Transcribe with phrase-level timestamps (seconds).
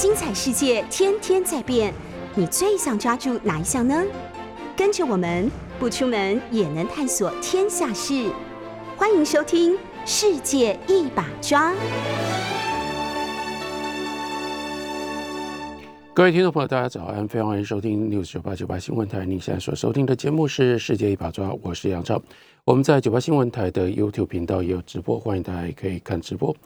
[0.00, 1.92] 精彩世界天天在变，
[2.34, 4.02] 你最想抓住哪一项呢？
[4.74, 8.30] 跟着我们不出门也能探索天下事，
[8.96, 9.74] 欢迎收听
[10.06, 11.72] 《世界一把抓》。
[16.14, 19.26] 各位听众朋友，大家早安，非常欢迎收听 news 九八九八新闻台。
[19.26, 22.18] 您现在所收听的节目是《世界一把抓》，我是杨超。
[22.64, 26.56] 我们在九八新闻台的 YouTube 频道也有直播，欢迎大家可以看直播。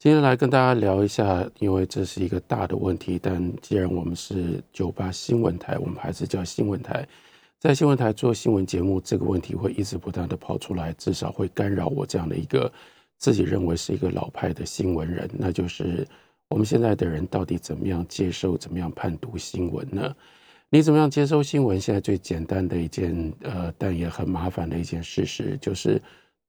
[0.00, 3.18] 今天来跟大家聊一下，因为这是一个大的问题。
[3.20, 7.04] 但既然我们是九八新闻台，我们还是叫新闻台。
[7.58, 12.72] 在新闻台做新闻节目，这个问题会一直不断的跑出来，至少会干扰我这样的一个
[13.16, 15.28] 自己认为是一个老派的新闻人。
[15.32, 16.06] 那就是
[16.48, 20.14] 我们现在的人到底怎么样接受、怎么样判读新闻呢？
[20.70, 21.80] 你怎么样接收新闻？
[21.80, 26.00] 现在最简单的一件，呃，但也很麻烦的一件事实就是。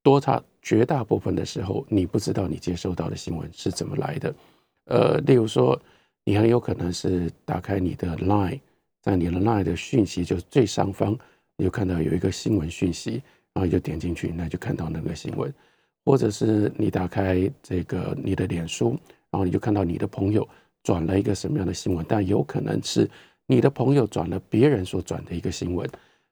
[0.02, 4.36] 多差绝大部分的时候，你不知道你接收到的新闻是怎么来的。
[4.86, 5.80] 呃，例如说，
[6.24, 8.60] 你很有可能是打开你的 Line，
[9.02, 11.18] 在你的 Line 的讯息就是最上方，
[11.58, 13.22] 你就看到有一个新闻讯息，
[13.54, 15.54] 然后你就点进去，那就看到那个新闻。
[16.06, 18.98] 或者是你打开这个你的脸书，
[19.30, 20.48] 然后你就看到你的朋友
[20.82, 23.08] 转了一个什么样的新闻，但有可能是
[23.46, 25.88] 你的朋友转了别人所转的一个新闻。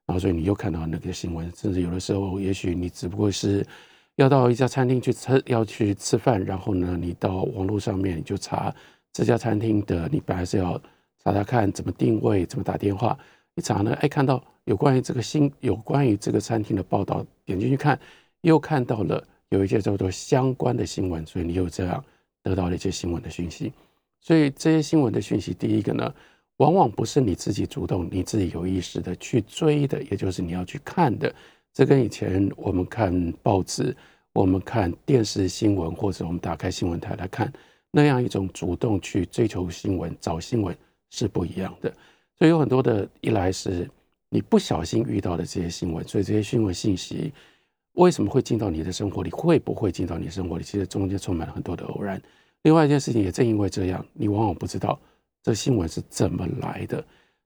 [0.08, 3.67] 然后，所以你又看到那个新闻，甚至有的时候，也许你只不过是
[4.16, 8.73] 要到一家餐厅去吃，要去吃饭，然后呢，你到网络上面你就查
[9.11, 10.81] 这家餐厅的，你本来是要
[11.22, 13.19] 查查看怎么定位，怎么打电话，
[13.55, 18.00] 一查呢，哎，看到有关于这个新有关于这个餐厅的报道，点进去看，
[18.44, 22.02] 又看到了有一些叫做相关的新闻，所以你又这样
[22.41, 23.73] 得到了一些新闻的讯息。
[24.22, 26.13] 所以这些新闻的讯息，第一个呢。
[26.58, 31.33] 往往不是你自己主动、你自己有意识的去追的，也就是你要去看的。
[31.73, 33.95] 这跟以前我们看报纸、
[34.33, 37.52] 我们看电视新闻，或者我们打开新闻台来看
[37.91, 40.75] 那样一种主动去追求新闻、找新闻
[41.11, 41.94] 是不一样的。
[42.38, 43.88] 所以有很多的，一来是
[44.30, 47.31] 你不小心遇到的这些新闻，所以这些新闻信息
[47.94, 52.19] 为什么会进到你的生活里，会不会进到你生活里，其实中间充满了很多的偶然。
[52.63, 55.00] 另外一件事情，也正因为这样，你往往不知道。
[55.47, 57.02] 这新闻是怎么来的？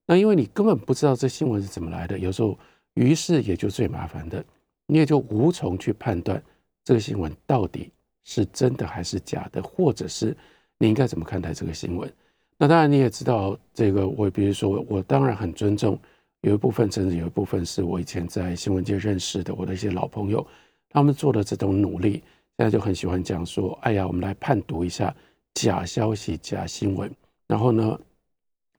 [0.07, 2.57] 那因为你根本不知道这新闻是怎么来的，有时候，
[2.95, 4.43] 于是也就最麻烦的，
[4.87, 6.41] 你也就无从去判断
[6.83, 7.91] 这个新闻到底
[8.23, 10.35] 是真的还是假的，或者是
[10.79, 12.11] 你应该怎么看待这个新闻。
[12.57, 15.95] 那当然你也知道，这个我比如说，我当然很尊重，
[16.41, 20.43] 有一部分甚至有一部分是我以前在新闻界认识的我的一些老朋友，
[20.89, 22.13] 他们做的这种努力，
[22.57, 25.15] 现在就很喜欢讲说，哎呀，我们来判读一下
[25.53, 27.07] 假消息、假新闻。
[27.51, 27.99] 然后呢，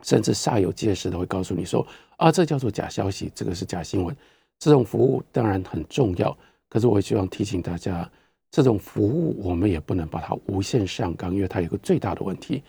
[0.02, 4.16] 甚至煞有介事的会告诉你说：“啊，这叫做假消息，这个是假新闻。”
[4.58, 6.34] 这种服务当然很重要，
[6.70, 8.10] 可是我也希望提醒大家，
[8.50, 12.62] 这种服务我们也不能把它无限上纲，因为它有个最大的问题。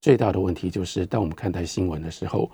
[0.00, 2.50] 最大的问题就是，当我们看待新闻的时候，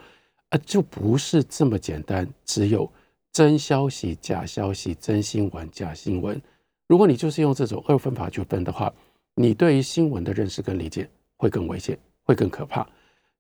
[0.48, 2.90] 啊，就不是这么简单，只有
[3.32, 6.42] 真消息、假消息、真新闻、假新闻。
[6.88, 8.92] 如果你就是用这种二分法去分的话，
[9.36, 12.84] 你对于新闻的认识跟理解会更危险，会更可怕。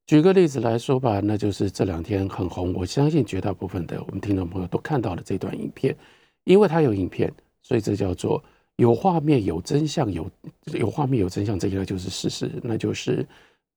[0.06, 5.96] 举个例子来说吧，那就是这两天很红，我相信绝大部分的我们听众朋友都看到了这段影片，
[6.44, 8.40] 因为它有影片，所以这叫做
[8.76, 10.30] 有画面、有真相、有
[10.66, 13.26] 有画面、有真相，这个就是事实，那就是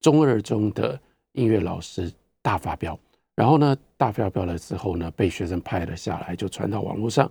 [0.02, 1.00] 中二中的
[1.32, 2.12] 音乐老师
[2.44, 2.98] 大发飙，
[3.34, 7.30] 然后呢，大发飙了之后呢，被学生拍了下来，就传到网络上，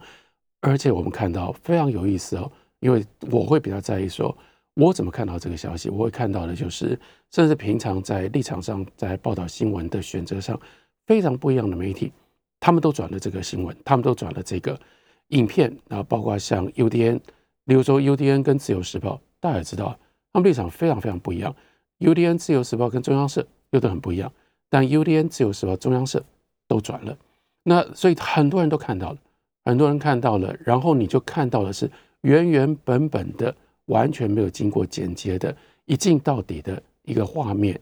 [0.60, 2.50] 而且我们看到非常有意思哦，
[2.80, 4.36] 因为我会比较在意说。
[4.78, 5.90] 我怎么看到这个消息？
[5.90, 6.96] 我会看到的就是，
[7.32, 10.58] 甚至平常在立场上，在报道新闻的选择上
[11.04, 12.12] 非常不一样的媒体，
[12.60, 14.78] 他们都转了这个新闻，他们都转了这个
[15.30, 17.18] 影片，然后包括像 UDN，
[17.64, 19.98] 例如说 UDN 跟自由时报，大家也知道，
[20.32, 21.52] 他们立场非常非常不一样。
[21.98, 24.32] UDN 自由时报跟中央社又都很不一样，
[24.70, 26.24] 但 UDN 自由时报、中央社
[26.68, 27.18] 都转了，
[27.64, 29.18] 那所以很多人都看到了，
[29.64, 31.90] 很多人看到了，然后你就看到的是
[32.20, 33.52] 原原本本的。
[33.88, 35.54] 完全没有经过剪接的
[35.84, 37.78] 一镜到底的一个画面，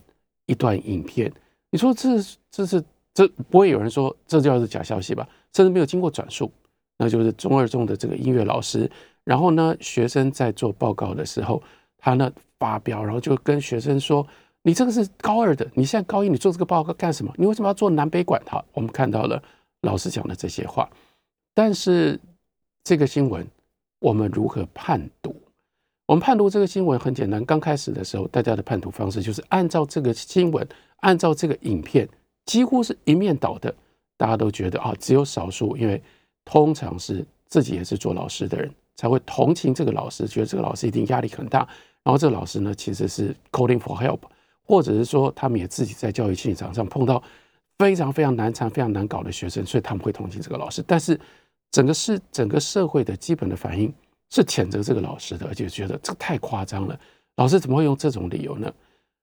[0.47, 1.33] 一段影片。
[1.71, 2.09] 你说这
[2.51, 2.83] 这是
[3.15, 5.29] 这不会有人说这叫是假消息吧？
[5.53, 6.51] 甚至没有经过转述，
[6.97, 8.91] 那就是中二中的这个音乐老师。
[9.25, 11.61] 然后呢，学生在做报告的时候，
[11.99, 14.25] 他呢发表，然后就跟学生说
[14.63, 17.35] ：“你这个是高二的，你现在高一，你做这个报告干什么？
[17.37, 19.43] 你为什么要做南北管？”哈，我们看到了
[19.81, 20.89] 老师讲的这些话。
[21.53, 22.21] 但是
[22.85, 23.45] 这个新闻，
[23.99, 25.35] 我们如何判读？
[26.07, 30.67] 我们判读这个新闻很简单，刚开始的时候，大家的判读方式就是按照这个新闻，
[30.99, 32.09] 按照这个影片，
[32.45, 33.75] 几乎是一面倒的。
[34.17, 36.01] 大家都觉得啊，只有少数，因为
[36.45, 41.69] 通常是自己也是做老师的人，才会同情这个老师，觉得这个老师一定压力很大。
[42.05, 44.21] 然后这个老师呢，其实是 calling for help，
[44.65, 47.21] 或者是说他们也自己在教育现场上碰到
[47.79, 50.85] 非常非常难缠、非常难搞的学生，所以他们会同情这个老师。
[50.87, 51.19] 但是
[51.73, 53.93] 整个是整个社会的基本的反应
[54.31, 56.99] 是谴责这个老师的，而且觉得这个太夸张了，
[57.37, 58.73] 老师怎么会用这种理由呢？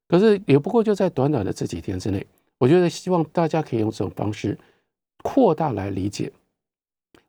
[0.08, 2.26] 可是也不过就在短短的这几天之内，
[2.58, 4.58] 我觉得希望大家可以用这种方式
[5.24, 6.32] 扩大来理解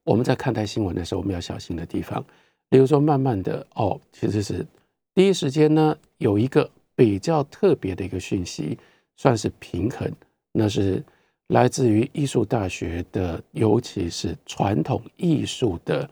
[0.02, 2.22] 我们在看待新闻的时候我们要小心的地方。
[2.70, 4.66] 比如说，慢慢的哦，其实是
[5.14, 8.76] 第一时间呢，有一个比较特别的一个讯息，
[9.16, 10.10] 算是平衡，
[10.50, 11.00] 那是
[11.48, 16.08] 来自于艺术大学的，尤其是传统艺术的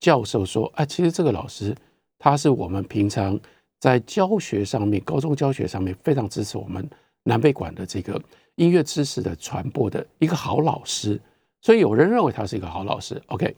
[0.00, 1.74] 教授说啊，其实这个老师
[2.18, 3.38] 他是我们平常
[3.78, 6.88] 在教学上面，高中教学上面非常支持我们
[7.24, 8.20] 南北馆的这个
[8.56, 11.20] 音乐知识的传播的一个好老师，
[11.60, 13.20] 所以有人认为他是一个好老师。
[13.26, 13.54] OK，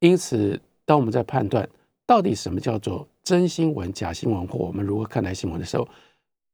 [0.00, 1.68] 因此当我们在判断。
[2.08, 5.88] 到底什么叫做真新闻、假新闻，或我们如何看待新闻的时候，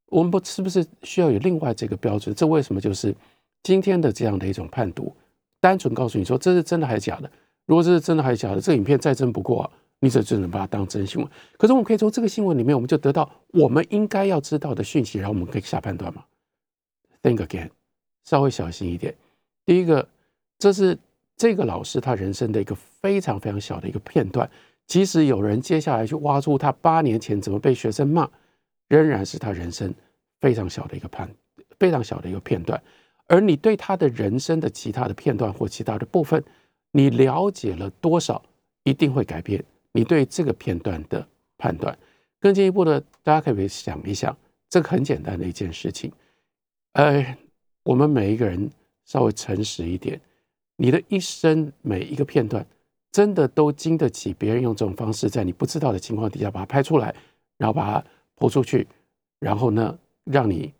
[0.07, 2.33] 我们不是不是需要有另外这个标准？
[2.33, 3.15] 这为什么就是
[3.61, 5.15] 今天的这样的一种判读？
[5.61, 7.29] 单纯告诉你说这是真的还是假的？
[7.65, 11.31] 如果这是真的还是假的，这个影片再真不过，你只只能把它当真新闻。
[11.57, 16.25] 可是我们可以从这个新闻里面，我们就得到我们应该要知道的讯息，然后我们可以下判断吗
[17.21, 17.69] ？Think again，
[18.25, 19.15] 稍微小心一点。
[19.65, 20.05] 第一个，
[20.59, 20.97] 这是
[21.37, 24.49] 这个老师他人生的一个非常非常小的一个片段。
[24.85, 28.29] 即使有人接下来去挖出他八年前怎么被学生骂，
[28.89, 29.93] 仍然是他人生
[30.41, 31.33] 非常小的一个判，
[31.79, 32.79] 非常小的一个片段。
[33.27, 36.43] 而你对他的人生的其他的片段或其他的部分，
[36.93, 38.41] 你了解了多少，
[38.83, 39.61] 一定会改变
[39.91, 41.97] 你对这个片段的判断。
[42.39, 44.35] 更进一步的，大家可以想一想，
[44.69, 46.09] 这个很简单的一件事情。
[46.93, 47.37] 呃，
[47.83, 48.71] 我们每一个人
[49.03, 50.21] 稍微诚实一点，
[50.77, 52.65] 你的一生每一个片段。
[53.11, 57.13] 真的都经得起别人用这种方式，在你不知道的情况底下把它拍出来，
[57.59, 58.03] 然后把它
[58.33, 58.87] 播出去，
[59.39, 60.73] 然后呢，让你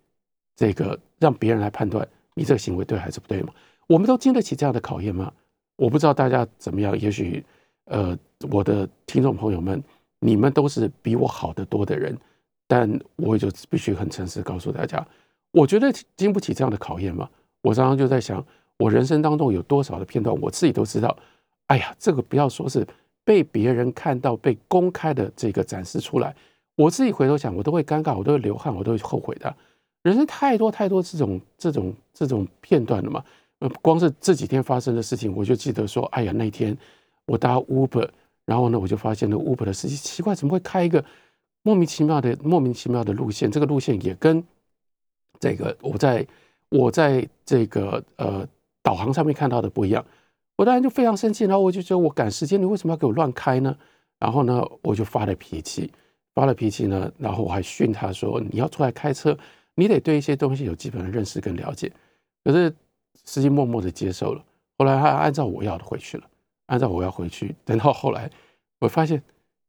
[0.56, 3.54] 这个让别人来判断你这个行为对还是不对吗？
[3.86, 5.32] 我们都经得起这样的考验吗？
[5.76, 7.44] 我不知道大家怎么样，也许
[7.86, 8.16] 呃，
[8.50, 9.82] 我的听众朋友们，
[10.20, 12.16] 你们都是比我好得多的人，
[12.66, 15.04] 但我也就必须很诚实告诉大家，
[15.52, 17.28] 我觉得经不起这样的考验嘛？
[17.62, 18.44] 我常常就在想，
[18.78, 21.16] 我人生当中有多少的片段，我自己都知道。
[21.66, 22.86] 哎呀，这个不要说是
[23.24, 26.34] 被别人看到、被公开的这个展示出来，
[26.76, 29.54] 我自己回头想，我都会尴尬，我都会流汗，我都会后悔的。
[30.02, 33.24] 人生太多太多这种、这种、这种片段了嘛。
[33.60, 36.76] 呃，光是这几天发生的事情，我就记得说，哎呀，那天
[37.26, 38.08] 我搭 Uber，
[38.44, 41.04] 然后呢，我就发现那 Uber 的司机奇怪，怎么会开一个
[41.62, 43.50] 莫名其妙的、莫名其妙的路线？
[43.50, 44.44] 这个路线也跟
[45.38, 46.26] 这个我在
[46.68, 48.46] 我在这个呃
[48.82, 50.04] 导航上面看到的不一样。
[50.56, 53.76] 我当然就非常生气，然后我就觉得我赶时间，你为什么要给我乱开呢？
[54.20, 55.90] 然后呢，我就发了脾气，
[56.34, 59.36] 发了脾气呢，然后我还训他说：“你要出来开车，
[59.74, 61.90] 你得对一些东西有基本的认识跟了解。”
[62.44, 62.72] 可是
[63.24, 64.44] 司机默默的接受了。
[64.76, 66.24] 后来他按照我要的回去了，
[66.66, 67.54] 按照我要回去。
[67.64, 68.30] 等到后来，
[68.80, 69.22] 我发现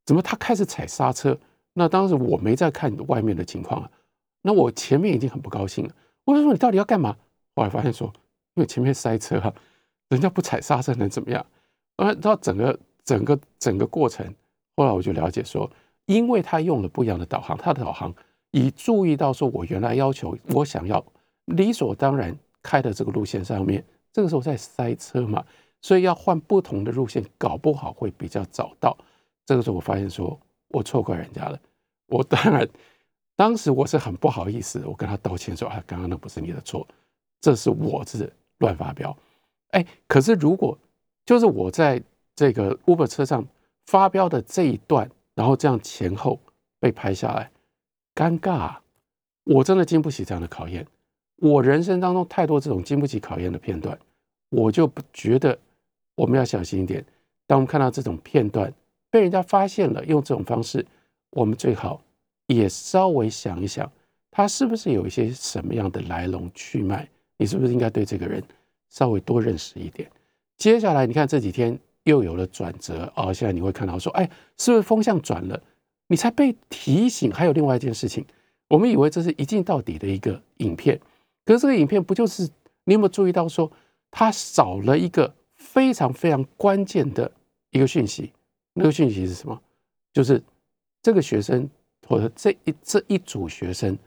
[0.05, 1.37] 怎么他开始踩刹车？
[1.73, 3.91] 那当时我没在看外面的情况啊，
[4.41, 5.93] 那我前面已经很不高兴了。
[6.23, 7.15] 我就说：“你到底要干嘛？”
[7.55, 8.11] 后来发现说
[8.55, 9.53] ：“因为前面塞车啊。”
[10.09, 11.43] 人家不踩刹车能怎么样？
[11.97, 14.25] 而到整个整个整个过程，
[14.75, 15.69] 后来我就了解说，
[16.05, 18.13] 因为他用了不一样的导航，他的导航
[18.51, 21.03] 已注意到说，我原来要求我想要
[21.45, 25.45] 理所当然开的这个路线上面，这个时候在塞车嘛，
[25.83, 28.97] 所以要换不同的路线，搞不好会比较早到。
[29.45, 31.59] 这个时候我发现说我错怪人家了，
[32.07, 32.67] 我当然
[33.35, 36.87] 当时我是很不好意思，我跟他道歉说啊，刚刚那不是你的错，
[37.39, 39.15] 这是我是乱发飙。
[39.69, 40.75] 哎，可是如果
[41.25, 42.01] 就是我在
[42.35, 43.45] 这个 Uber 车上
[43.85, 46.39] 发飙的这一段，然后这样前后
[46.79, 47.51] 被拍下来，
[48.15, 48.77] 尴尬，
[49.43, 50.87] 我真的经不起这样的考验。
[51.37, 53.97] 我人生当中太多这种经不起考验的片段，
[54.49, 55.57] 我就不觉得
[56.15, 57.05] 我们要小心一点。
[57.47, 58.73] 当我们看到这种片段
[59.09, 60.85] 被人家发现了，用这种方式，
[61.31, 62.01] 我们最好
[62.47, 63.91] 也稍微想一想，
[64.31, 67.07] 他是不是有一些什么样的来龙去脉？
[67.37, 68.41] 你是不是应该对这个人？
[68.89, 70.09] 稍微多认识一点，
[70.57, 75.61] 接下来你看这几天又有了转折哦，现在你会看到说，哎，是不是风向转了？
[76.07, 77.29] 你才被提醒。
[77.29, 78.25] 还有另外一件事情，
[78.69, 80.97] 我们以为这是一镜到底的一个影片，
[81.45, 82.43] 可是这个影片不就是
[82.83, 83.71] 你有没有注意到说，
[84.11, 87.31] 它少了一个非常非常关键的
[87.69, 88.33] 一个讯息？
[88.73, 89.61] 那个讯息是什么？
[90.11, 90.41] 就是
[91.01, 91.69] 这个学生
[92.07, 93.97] 或者这一这一组学生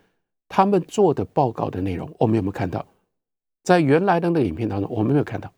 [0.49, 2.85] 他们做的报告的内容，我们有没有看到？
[3.62, 5.52] 在原来的那个影片当中，我们没有看到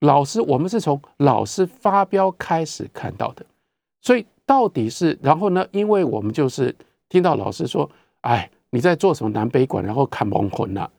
[0.00, 0.40] 老师。
[0.40, 3.46] 我们是从老师发飙开始看到的，
[4.00, 5.64] 所以到底是然后呢？
[5.70, 6.74] 因为我们就是
[7.08, 7.88] 听到老师说
[8.22, 10.90] ：“哎，你在做什么南北馆，然后看蒙混了。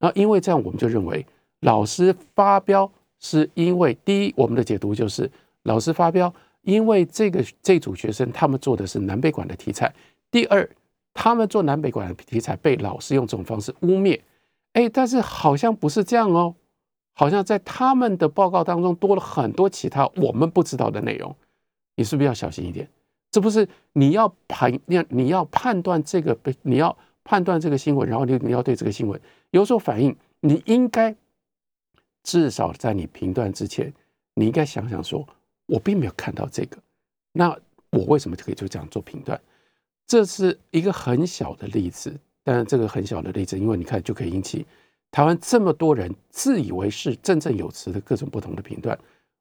[0.00, 1.24] 然后因为这样，我们就认为
[1.60, 2.90] 老师发飙
[3.20, 5.30] 是因为第一，我们的解读就是
[5.62, 9.94] 老师发飙，因为这个这组学生他们做的是南北馆的题材。
[10.30, 10.68] 第二，
[11.14, 14.20] 他们做南北馆的题材被老师用这种方式污蔑。
[14.72, 16.52] 哎，但是好像不是这样哦，
[17.14, 21.34] 好像在他们的报告当中多了很多其他我们不知道的内容。
[21.94, 22.88] 你是不是要小心一点？
[23.34, 30.14] 这不是你要判，你你要判断这个，你要判断这个新闻，然后你你要对这个新闻有所反应。
[30.38, 31.12] 你应该
[32.22, 33.92] 至少在你评断之前，
[34.34, 35.26] 你应该想想说，
[35.66, 36.78] 我并没有看到这个，
[37.32, 37.58] 那
[37.90, 39.40] 我为什么可以就这样做评断？
[40.06, 44.64] 这是一个很小的例子，但这个很小的例子，因为你看就可以引起
[45.10, 48.96] 台湾这么多人自以为是振振有词的各种不同的评断。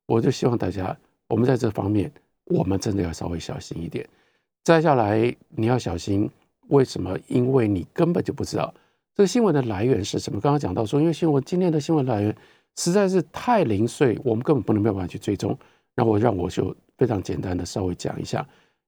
[0.07, 0.97] 我就希望大家，
[1.27, 2.11] 我们在这方面。
[2.45, 4.07] 我们真的要稍微小心一点。
[4.63, 6.29] 再下来，你要小心，
[6.67, 7.17] 为什么？
[7.27, 8.73] 因为你根本就不知道
[9.13, 10.39] 这个新闻的来源是什么。
[10.39, 12.35] 刚刚讲到说，因为新闻今天的新闻来源
[12.77, 15.57] 实在是太零碎，我们根本不能没有办法去追踪。
[15.95, 18.47] 那我让我就非常简单的稍微讲一下，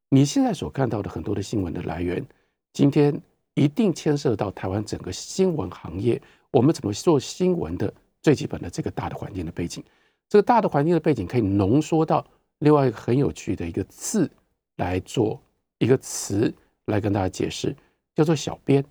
[0.09, 2.25] 你现在所看到的很多的新闻的来源，
[2.71, 3.13] 今天
[3.53, 6.21] 一定牵涉到台湾整个新闻行业，
[6.51, 9.83] 我们怎么做新闻的最基本的这个大的环境的背景。
[10.29, 12.25] 这个大的环境的背景可以浓缩到。
[12.59, 14.29] 另外一个很有趣的一个字
[14.77, 15.41] 来做
[15.77, 16.53] 一个词
[16.85, 17.75] 来跟大家解释，
[18.13, 18.83] 叫做“小编”。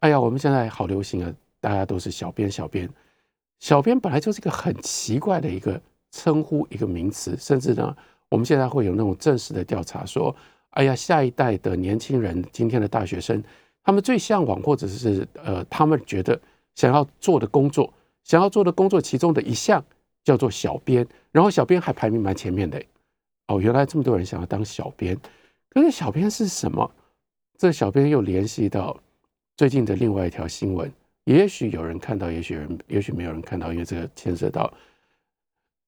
[0.00, 2.48] 哎呀，我们现在好流行啊，大家都是“小编”。
[2.50, 2.88] 小编，
[3.58, 5.80] 小编本来就是一个很奇怪的一个
[6.12, 7.36] 称呼，一个名词。
[7.36, 7.96] 甚至呢，
[8.28, 10.34] 我们现在会有那种正式的调查说
[10.70, 13.42] ：“哎呀，下一代的年轻人，今天的大学生，
[13.82, 16.40] 他们最向往或者是呃，他们觉得
[16.76, 19.84] 想要做的工作，想要做的工作其中的一项
[20.22, 22.80] 叫做小编，然后小编还排名蛮前面的。”
[23.48, 25.18] 哦，原来这么多人想要当小编，
[25.70, 26.90] 可是小编是什么？
[27.56, 28.96] 这小编又联系到
[29.56, 30.92] 最近的另外一条新闻，
[31.24, 34.72] 也许有人看到，也许人，也许没有人看到，因为这个牵涉到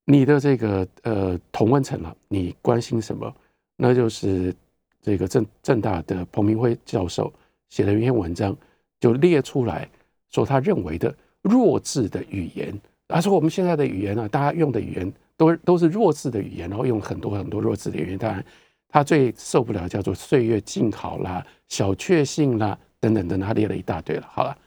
[0.07, 2.17] 你的这个呃同温层了。
[2.29, 3.33] 你关心什么？
[3.77, 4.55] 那就是
[5.03, 7.33] 这个正正大的彭明辉教授
[7.69, 8.57] 写了一篇文章，
[8.99, 9.89] 就列出来
[10.31, 12.77] 说他认为的弱智的语言。
[13.07, 15.13] 他说我们现在的语言呢，大家用的语言。
[15.41, 18.19] 都都是弱智的语言，然后用很多很多弱智的语言。
[18.19, 18.45] 当然，
[18.91, 24.29] 他最受不了叫做“岁月静好”啦、“小确幸”啦等等等，他列了一大堆了。
[24.31, 24.59] 好了，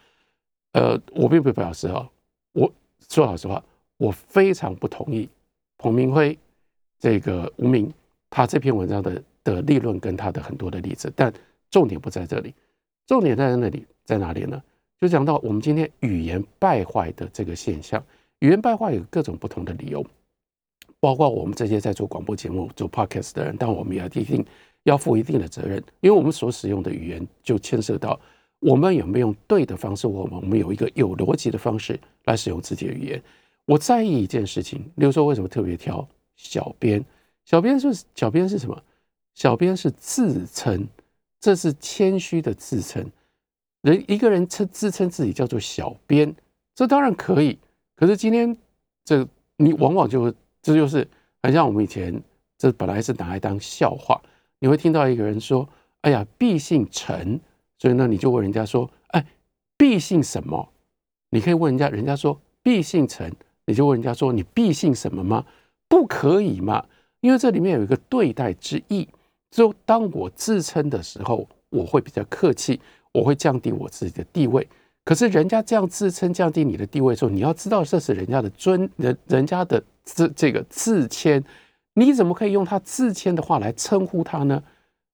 [0.71, 2.09] 呃，我并不表示哦，
[2.53, 2.73] 我
[3.07, 3.63] 说老实话，
[3.97, 5.29] 我非常不同意
[5.77, 6.35] 彭明辉
[6.97, 7.93] 这个无名
[8.31, 11.13] 他这篇文章的的立论跟他的很多的例子。
[11.15, 11.31] 但
[11.69, 12.51] 重点不在这里，
[13.05, 14.59] 重点在那里在哪里呢？
[14.99, 18.03] 就讲到我们今天语言败坏的这个现象。
[18.39, 20.03] 语言败坏有各种不同的理由。
[21.03, 24.45] 包括我们这些在做广播节目、做 podcast 的人，但我们也要一定
[24.83, 28.17] 要负一定的责任，因为我们所使用的语言就牵涉到
[28.61, 33.21] 我们有没有用对的方式，我们我们有一个有逻辑的方式来使用自己的语言。
[33.65, 36.07] 我在意一件事情，比如说为什么特别挑
[36.37, 37.03] 小编？
[37.43, 38.81] 小编是小编是什么？
[39.33, 40.87] 小编是自称，
[41.41, 43.05] 这是谦虚的自称。
[43.81, 46.33] 人一个人称自称自己叫做小编，
[46.73, 47.59] 这当然可以。
[47.93, 48.55] 可是今天
[49.03, 50.33] 这你往往就。
[50.63, 51.07] 这就是
[51.43, 52.19] 很像我们以前，
[52.57, 54.19] 这本来是拿来当笑话。
[54.59, 55.67] 你会听到一个人说
[56.01, 57.37] ：“哎呀，毕姓陈。”
[57.77, 59.25] 所以呢，你就问人家说：“哎，
[59.77, 60.69] 毕姓什么？”
[61.31, 63.29] 你可以问人家，人家说：“毕姓陈。”
[63.67, 65.45] 你就问人家说：“你毕姓什么吗？”
[65.89, 66.85] 不可以嘛？
[67.19, 69.07] 因为这里面有一个对待之意。
[69.51, 72.79] 就当我自称的时候，我会比较客气，
[73.11, 74.65] 我会降低我自己的地位。
[75.03, 79.83] 可是人家这样自称，降低你的地位的时候，你要知道这是人家的尊人，人家的。
[80.03, 81.43] 这这个自谦，
[81.93, 84.61] 你怎么可以用他自谦的话来称呼他呢？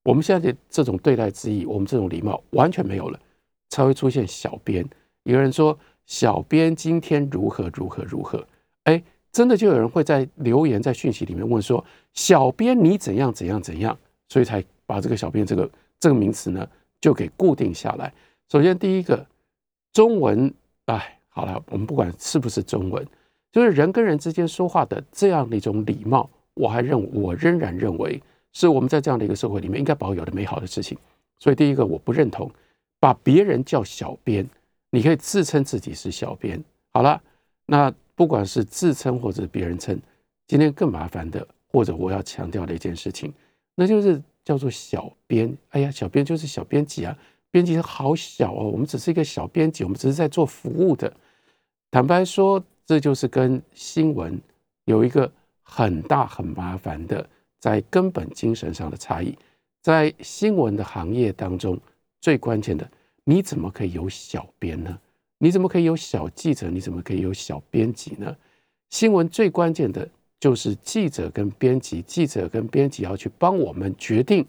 [0.03, 3.19] 我们现在的这种对待之意，我们这种礼貌完全没有了，
[3.69, 4.87] 才会出现小编。
[5.23, 8.43] 有人说小编今天如何如何如何，
[8.85, 13.95] 哎，真的就有人会在留言在讯息里面问说小编你怎样怎样怎样，
[14.29, 15.69] 所以才把这个小编这个
[15.99, 16.67] 这个名词呢
[17.01, 18.11] 就给固定下来。
[18.49, 19.23] 首先第一个
[19.93, 20.51] 中文，
[20.85, 23.05] 哎，好了，我们不管是不是中文。
[23.51, 28.21] 就是人跟人之间说话的这样的一种礼貌，我还认我仍然认为
[28.53, 30.95] 是我们在这样的一个社会里面应该保有的美好的事情。
[31.39, 32.51] 所以第一个我不认同
[32.99, 34.47] 把别人叫小编，
[34.91, 36.63] 你可以自称自己是小编。
[36.93, 37.19] 好了，
[37.65, 39.99] 那不管是自称或者别人称，
[40.45, 43.33] 今天更麻烦的，或者我要强调的一件事情，
[43.73, 45.57] 那就是叫做小编。
[45.69, 47.17] 哎呀，小编就是小编辑啊，
[47.49, 51.11] 编辑好小哦，我们只是一个小编辑，我们只是在做服务的。
[51.89, 52.63] 坦白说。
[52.89, 54.41] 这就是跟新闻
[54.85, 55.31] 有一个
[55.61, 57.23] 很大很麻烦的
[57.59, 59.37] 在根本精神上的差异。
[59.79, 61.79] 在新闻的行业当中，
[62.19, 62.89] 最关键的，
[63.23, 64.99] 你怎么可以有小编呢？
[65.37, 66.67] 你怎么可以有小记者？
[66.67, 68.35] 你怎么可以有小编辑呢？
[68.89, 74.43] 新闻最关键的就是记者跟编辑，记者跟编辑要去帮我们决定，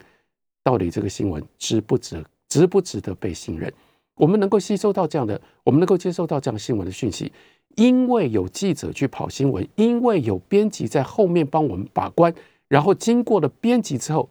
[0.65, 3.71] 到底这个新闻值不值，值不值得被信任。
[4.15, 7.31] 我们能够吸收到这样的，我们能够接受到这样新闻的讯息，
[7.77, 12.35] 因为有记者去跑新闻，因为有编辑在后面帮我们把关，
[12.69, 14.29] 然后经过了编辑之后，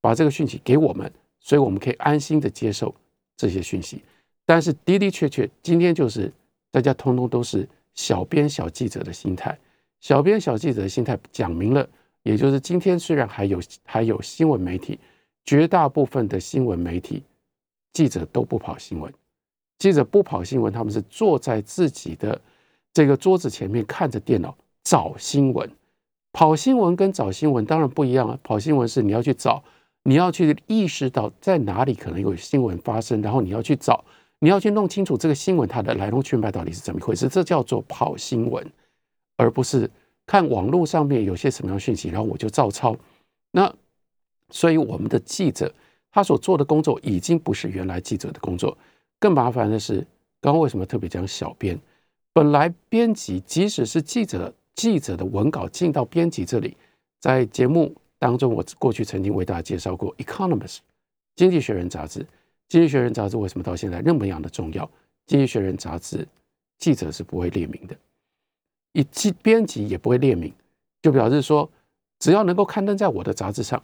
[0.00, 1.10] 把这个讯息给我们，
[1.40, 2.94] 所以我们可以安心的接受
[3.36, 4.02] 这些讯息。
[4.46, 6.30] 但是的的确确，今天就是
[6.70, 9.58] 大家通通都是小编小记者的心态，
[10.00, 11.88] 小编小记者的心态讲明了，
[12.22, 14.98] 也就是今天虽然还有还有新闻媒体，
[15.44, 17.22] 绝大部分的新闻媒体
[17.94, 19.12] 记者都不跑新闻，
[19.78, 22.38] 记者不跑新闻，他们是坐在自己的
[22.94, 25.68] 这个桌子前面看着电脑找新闻。
[26.32, 29.62] 跑新闻跟找新闻当然不一样啊，跑新闻是你要去找，
[30.04, 34.04] 你要去意识到在哪里可能有新闻发生，然后你要去找。
[34.40, 38.66] 你要去弄清楚这个新闻它的来龙去脉到底是怎么回事，这叫做跑新闻，
[39.36, 39.90] 而不是
[40.26, 42.94] 看网络上面有些什么样讯息，然后我就照抄。
[43.52, 43.72] 那
[44.50, 45.72] 所以我们的记者
[46.10, 48.76] 他所做的工作已经不是原来记者的工作。
[49.18, 50.06] 更麻烦的是，
[50.40, 51.78] 刚刚为什么特别讲小编？
[52.34, 56.76] 本来编辑即使是记者，记者的文稿进到编辑这里，
[57.20, 60.78] 在节目当中，我过去曾经为大家介绍过《Economist》
[61.36, 62.26] 经济学人杂志。
[62.68, 64.90] 经济学人杂志为什么到现在那么样的重要？
[65.26, 66.26] 经济学人杂志
[66.78, 67.96] 记者是不会列名的，
[68.94, 70.52] 以记编辑也不会列名，
[71.02, 71.70] 就表示说，
[72.18, 73.80] 只要能够刊登在我的杂志上，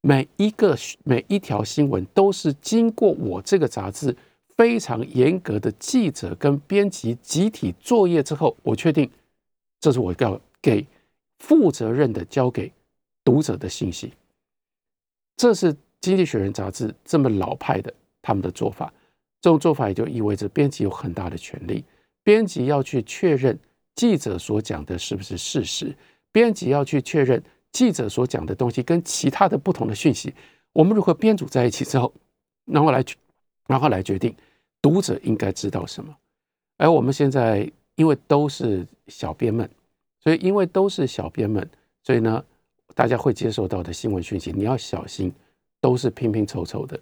[0.00, 4.16] 每一个每一条新闻都是经过我这个杂志
[4.60, 9.10] 非常严格的记者跟编辑集体作业之后，我确定
[9.80, 10.86] 这是我要给
[11.38, 12.70] 负责任的交给
[13.24, 14.12] 读者的信息。
[15.38, 17.90] 这是经济学人杂志这么老派的。
[18.20, 18.92] 他们的做法，
[19.40, 21.82] 这种做法也就意味着编辑有很大的权利。
[22.22, 23.58] 编辑要去确认
[23.94, 25.96] 记者所讲的是不是事实，
[26.30, 27.42] 编辑要去确认
[27.72, 30.34] 记者所讲的东西跟其他的不同的讯息，
[30.74, 32.12] 我们如何编组在一起之后，
[32.66, 33.02] 然后来，
[33.66, 34.36] 然后来决定
[34.82, 36.14] 读者应该知道什么。
[36.78, 39.68] 而我们现在因为都是小编们，
[40.18, 41.68] 所以因为都是小编们，
[42.02, 42.42] 所以呢，
[42.94, 45.32] 大家会接受到的新闻讯息，你要小心，
[45.80, 46.98] 都是拼拼凑凑的。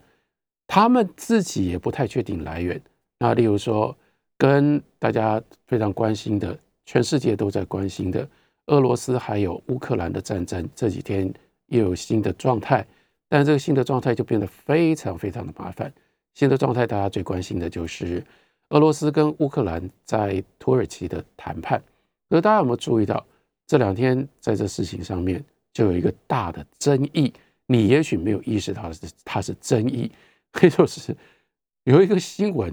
[0.66, 2.80] 他们自己也不太确定来源。
[3.18, 3.96] 那例如说，
[4.36, 8.28] 跟大家非常关心的，全世界都在关心的
[8.66, 11.32] 俄罗斯还有乌克兰的战争，这几天
[11.66, 12.86] 又有新的状态。
[13.28, 15.92] 但这个新的状态就变得非常非常的麻烦。
[16.38, 18.24] 现在状态，大家最关心的就是
[18.68, 21.82] 俄罗斯跟乌克兰在土耳其的谈判。
[22.28, 23.26] 可是大家有没有注意到，
[23.66, 27.32] 这两天在这事情上面就有一个大的争议？
[27.66, 30.12] 你也许没有意识到是它是争议。
[30.52, 31.12] 可以说是
[31.82, 32.72] 有一个新闻，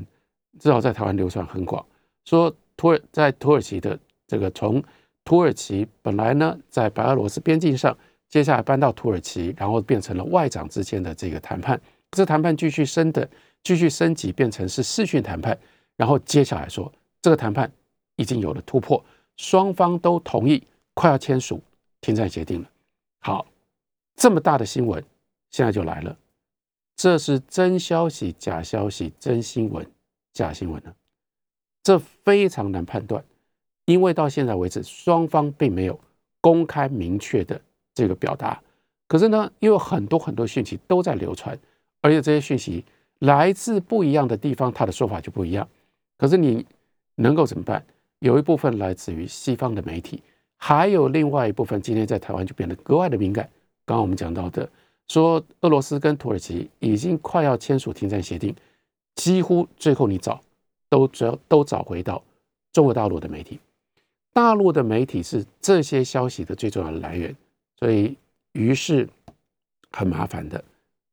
[0.59, 1.83] 至少在台湾流传很广，
[2.25, 3.97] 说土耳在土耳其的
[4.27, 4.83] 这个从
[5.23, 7.97] 土耳其本来呢在白俄罗斯边境上，
[8.29, 13.27] 接下来搬到土耳其，然后变成了外长之间的这个谈判，这谈判继续升的
[13.65, 15.57] 继续升级，变成是视讯谈判，
[15.97, 16.89] 然后接下来说
[17.21, 17.69] 这个谈判
[18.15, 19.03] 已经有了突破，
[19.35, 21.59] 双方都同意快要签署
[21.99, 22.69] 停战协定了。
[23.19, 23.45] 好，
[24.15, 25.03] 这么大的新闻
[25.49, 26.15] 现在就来了。
[26.95, 29.85] 这是真消息、假消息、真新闻、
[30.31, 30.93] 假新闻呢？
[31.83, 33.21] 这非常难判断，
[33.85, 35.99] 因为到现在为止，双方并没有
[36.39, 37.59] 公开明确的
[37.95, 38.61] 这个表达。
[39.07, 41.57] 可是呢，又有很多很多讯息都在流传，
[42.01, 42.85] 而且这些讯息
[43.19, 45.67] 来自不一样的地方，他的说法就不一样。
[46.17, 46.65] 可是你
[47.15, 47.85] 能够怎么办？
[48.19, 50.21] 有一部分来自于西方的媒体，
[50.57, 53.49] 还有另外一部分，今天在台湾就变得格外的敏感。
[53.85, 54.69] 刚刚我们讲到的。
[55.07, 58.55] 说俄罗斯跟土耳其已经快要签署停战协定，
[59.13, 60.41] 几乎最后你找
[60.89, 62.23] 都只要都找回到
[62.73, 63.59] 中国大陆的媒体，
[64.33, 67.35] 大陆的媒体是这些消息的最重要的来源，
[67.77, 68.17] 所以
[68.53, 69.07] 于是
[69.91, 70.63] 很麻烦的，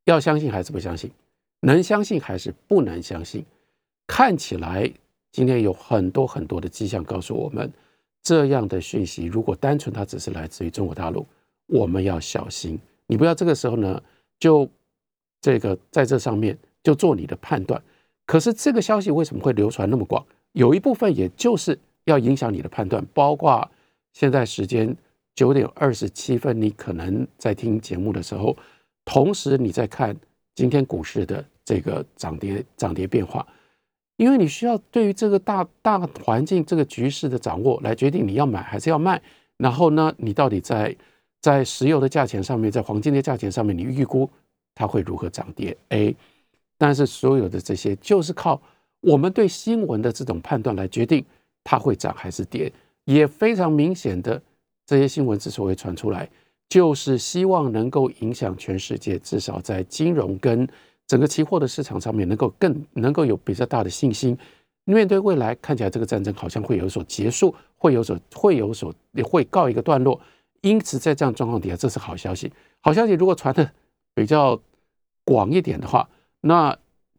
[0.05, 1.11] 要相信还是不相信？
[1.65, 3.45] 能相信还是不能相信？
[4.05, 4.91] 看起来
[5.31, 7.71] 今天有很多很多的迹象告诉我们，
[8.21, 11.25] 这样的讯息如果单纯它只是来自于中国大陆，
[11.67, 12.77] 我们要小心。
[13.07, 14.01] 你不要这个时候呢，
[14.39, 14.69] 就
[15.41, 17.81] 这个在这上面就做你的判断。
[18.25, 20.25] 可是这个消息为什么会流传那么广？
[20.51, 23.05] 有一部分也就是要影响你的判断。
[23.13, 23.69] 包括
[24.13, 24.95] 现在时间
[25.33, 28.55] 九点二十七分，你可能在听节目的时候，
[29.03, 30.15] 同时你在看
[30.55, 33.45] 今天股市的这个涨跌涨跌变化，
[34.17, 39.21] 因为你需要对于这个大大环境这个局势的掌握来决定你要买还是要卖。
[39.57, 40.95] 然后呢，你到底在？
[41.43, 44.29] 在石油的价钱上面，在黄金的价钱上面，你预估
[44.73, 46.15] 它会如何涨跌？A，
[46.77, 48.61] 但是所有的这些就是靠
[49.01, 51.21] 我们对新闻的这种判断来决定
[51.61, 52.71] 它会涨还是跌，
[53.03, 54.41] 也非常明显的
[54.85, 56.29] 这些新闻之所以传出来，
[56.69, 60.67] 就是希望能够影响全世界，至少在金融跟
[61.07, 64.37] 整个期货的市场上面能够更能够有比较大的信心，
[64.85, 70.19] 面对未来看起来这个战争好像会有所结束，会有所会有所也会告一个段落，
[70.61, 72.51] 因此在这样状况底下，这是好消息。
[72.81, 73.69] 好消息如果传的
[74.13, 74.59] 比较
[75.23, 76.09] 广一点的话。
[76.45, 76.77] 那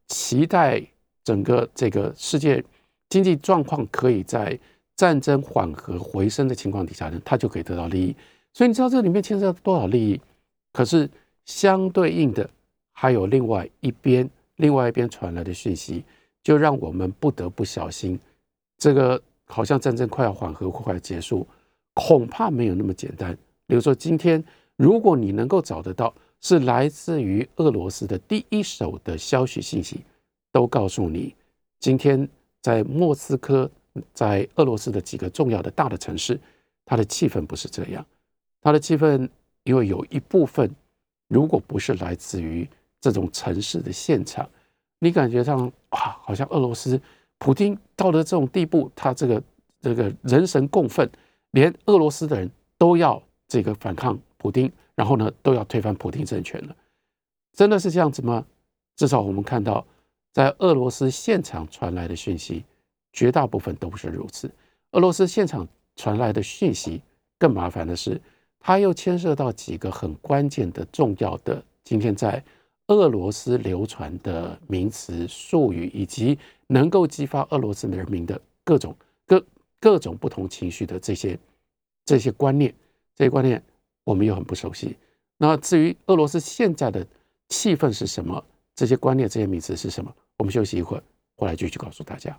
[0.09, 0.83] 期待
[1.25, 2.63] 整个这个世界
[3.09, 4.61] 经济状况可以在
[4.97, 8.15] 战争缓和回升的情况底下呢，它就可以得到利益。
[8.55, 10.19] 所以你知道这里面牵涉多少利益？
[10.73, 11.11] 可是
[11.45, 12.49] 相对应的
[12.93, 16.03] 还有另外一边，另外一边传来的讯息，
[16.43, 18.19] 就让我们不得不小心。
[18.79, 21.47] 这个好像战争快要缓和，快要结束，
[21.93, 23.37] 恐怕没有那么简单。
[23.67, 24.43] 比如说今天，
[24.77, 26.15] 如果你能够找得到。
[26.41, 30.03] 是来自于俄罗斯的第一手的消息信息，
[30.53, 31.35] 都告诉你，
[31.81, 32.29] 今天
[32.61, 33.71] 在莫斯科，
[34.13, 36.39] 在俄罗斯的几个重要的大的城市，
[36.85, 38.05] 它的气氛不是这样。
[38.65, 39.29] 他的气氛，
[39.63, 40.69] 因为有一部分，
[41.29, 42.69] 如果不是来自于
[43.01, 44.45] 这种城市的现场，
[44.99, 47.01] 你感觉上啊，好像俄罗斯
[47.39, 49.41] 普京到了这种地步，他这个
[49.81, 51.09] 这个人神共愤，
[51.53, 54.69] 连俄罗斯的人都要这个反抗普京。
[54.97, 56.77] 然后呢，都要推翻普京政权了，
[57.53, 58.47] 真的是这样子吗？
[58.95, 59.85] 至少我们看到，
[60.33, 62.65] 在俄罗斯现场传来的讯息，
[63.13, 64.49] 绝大部分都不是如此。
[64.93, 67.03] 俄罗斯现场传来的讯息
[67.41, 68.21] 更麻烦的是，
[68.67, 72.43] 它又牵涉到几个很关键的、重要的，今天在
[72.87, 78.97] 俄罗斯流传的名词、术语，以及能够激发俄罗斯人民的各种
[79.27, 79.45] 各
[79.79, 81.39] 各种不同情绪的这些
[82.07, 82.75] 这些观念，
[83.15, 83.63] 这些观念。
[84.03, 84.97] 我们又很不熟悉。
[85.37, 87.07] 那至于俄罗斯现在的
[87.51, 88.43] 气氛是什么？
[88.75, 90.11] 这些观念、这些名词是什么？
[90.39, 91.03] 我们休息一会儿，
[91.37, 92.35] 回来继续告诉大家。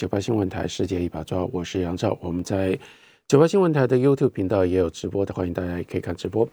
[0.00, 2.18] 九八新闻台世界一把抓，我是杨照。
[2.20, 2.76] 我们在
[3.26, 6.44] 九八新闻台的 YouTube 频道也有直播的，欢迎大家也可以看直播。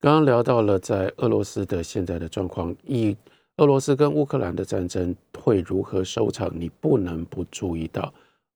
[0.00, 3.14] 刚刚聊到了在俄罗斯的现在的状况，以
[3.58, 8.12] 俄罗斯跟乌克兰的战争会如何收场，你不能不注意到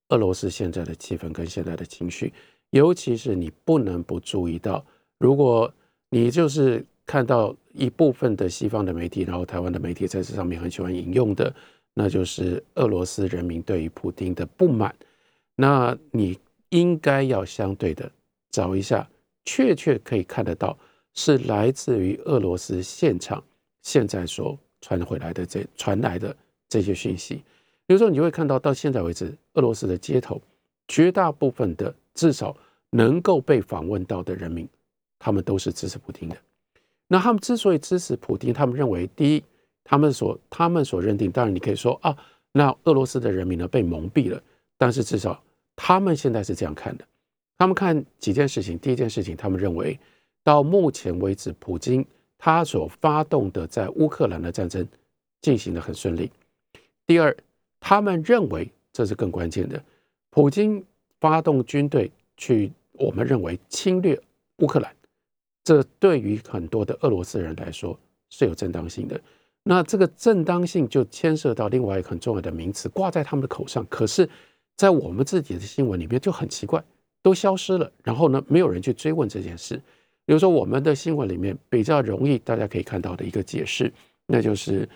[0.09, 2.33] 俄罗斯现在的气氛跟现在的情绪，
[2.71, 4.83] 尤其是你不能不注意到。
[5.19, 5.71] 如果
[6.09, 11.55] 你就是看到一部分的西方的媒体，然后台湾的媒体在这上面很喜欢引用的，
[11.93, 14.95] 那就是俄罗斯人民对于普京的不满，
[15.55, 16.39] 那你
[16.71, 18.11] 应该要相对的
[18.51, 19.09] 找一下，
[19.45, 20.77] 确确可以看得到
[21.15, 23.43] 是来自于俄罗斯现场
[23.83, 26.37] 现在所传回来的这传来的
[26.69, 27.43] 这些讯息。
[27.87, 30.41] 比如说，你会看到到现在为止，俄罗斯的街头
[30.87, 32.57] 绝大部分的至少
[32.91, 34.69] 能够被访问到的人民。
[35.21, 36.37] 他们都是支持普京的。
[37.09, 39.43] 那他们之所以支持普京，他们认为，第一，
[39.83, 42.17] 他们所他们所认定，当然你可以说啊，
[42.53, 44.41] 那俄罗斯的人民呢被蒙蔽了。
[44.77, 45.43] 但是至少
[45.81, 47.05] 他们现在是这样看的。
[47.57, 49.97] 他们看几件事情，第一件事情，他们认为
[50.43, 52.05] 到目前为止，普京
[52.37, 54.87] 他所发动的在乌克兰的战争
[55.41, 56.31] 进行的很顺利。
[57.07, 57.37] 第二，
[57.79, 59.81] 他们认为这是更关键的，
[60.31, 60.85] 普京
[61.21, 64.21] 发动军队去，我们认为侵略
[64.59, 64.93] 乌克兰。
[65.63, 67.99] 这对于很多的俄罗斯人来说
[68.31, 69.21] 是有正当性的，
[69.63, 74.29] 那这个正当性就牵涉到另外一个很重要的名词，挂在他们的口上，可是，
[74.79, 76.83] 在我们自己的新闻里面就很奇怪，
[77.23, 77.93] 都消失了。
[78.03, 79.77] 然后呢，没有人去追问这件事。
[80.25, 83.93] 比如说，我们的新闻里面比较容易大家可以看到的一个解释，
[84.27, 84.89] 那就是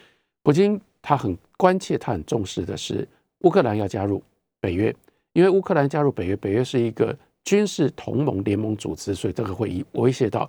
[0.43, 3.07] 普京他很关切，他很重视的是
[3.41, 4.23] 乌克兰要加入
[4.59, 4.97] 北约，
[5.35, 7.15] 因为乌克兰加入北约，北约是一个。
[7.45, 10.49] 军事同盟联盟组织，所以这个会议威胁到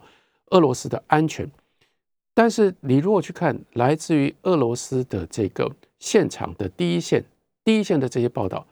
[0.51, 1.49] 俄罗斯的安全。
[2.35, 5.67] 但是你如果去看来自于俄罗斯的这个
[5.97, 7.25] 现场的第一线、
[7.63, 8.63] 第一线的这些报道，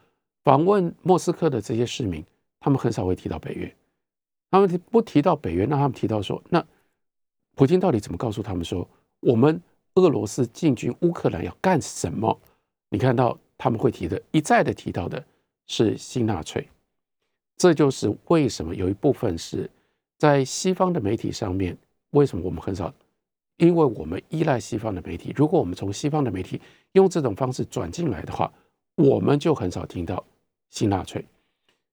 [0.43, 2.23] 访问莫斯科的这些市民，
[2.59, 3.75] 他们很少会提到北约。
[4.49, 6.65] 他们不提到北约，那他们提到说，那
[7.55, 8.87] 普京到底怎么告诉他们说，
[9.19, 9.61] 我们
[9.95, 12.37] 俄罗斯进军乌克兰要干什么？
[12.89, 15.23] 你看到他们会提的一再的提到的
[15.67, 16.67] 是新纳粹。
[17.55, 19.69] 这就是为什么有一部分是
[20.17, 21.77] 在西方的媒体上面，
[22.09, 22.91] 为什么我们很少？
[23.57, 25.31] 因为我们依赖西方的媒体。
[25.35, 26.59] 如果我们从西方的媒体
[26.93, 28.51] 用这种方式转进来的话，
[28.95, 30.23] 我们就很少听到
[30.71, 31.23] 新纳粹。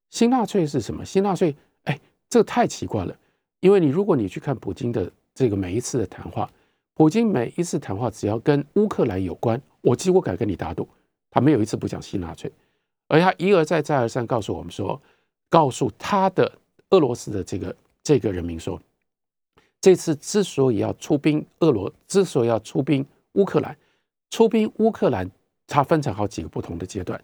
[0.08, 1.04] 新纳粹是什么？
[1.04, 3.14] 新纳粹，哎，这太奇怪了。
[3.60, 6.50] 因为你如果你去看普京的这个每一次的谈话，
[6.94, 10.88] 普京每一次谈话只要跟乌克兰有关，我几乎敢跟你打赌，
[11.30, 12.50] 他没有一次不讲新纳粹，
[13.08, 14.98] 而他一而再再而三告诉我们说。
[15.50, 16.58] 告诉他的
[16.90, 18.78] 俄罗斯的这个这个人民说，
[19.80, 23.74] 这次之所以要出兵俄罗，之所以要出兵乌克兰，
[24.28, 25.30] 出兵乌克兰，
[25.66, 27.18] 它分成好几个不同的阶段。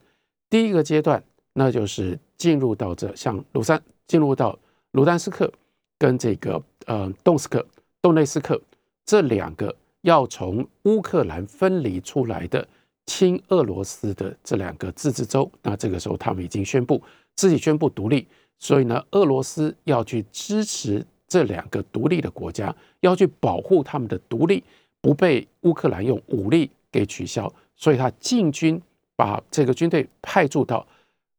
[0.49, 1.23] 第一个阶段，
[1.57, 4.59] 那就是进入到这像卢山，进入到
[4.91, 5.51] 卢丹斯克
[5.99, 7.65] 跟这个呃顿斯克、
[8.03, 8.61] 顿内斯克
[9.07, 12.67] 这两个要从乌克兰分离出来的
[13.07, 15.51] 亲俄罗斯的这两个自治州。
[15.63, 17.01] 那这个时候，他们已经宣布
[17.37, 18.27] 自己宣布独立，
[18.59, 24.63] 所以呢，俄罗斯要去支持这两个独立的国家，要去保护他们的独立
[25.01, 28.83] 不被乌克兰用武力给取消，所以他进军。
[29.17, 30.85] 把这个军队派驻到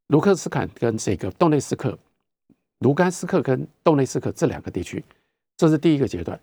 [0.07, 1.97] 卢克斯坎跟这个顿内斯克、
[2.79, 5.03] 卢甘斯克跟顿内斯克这两个地区，
[5.57, 6.39] 这是第一个阶段。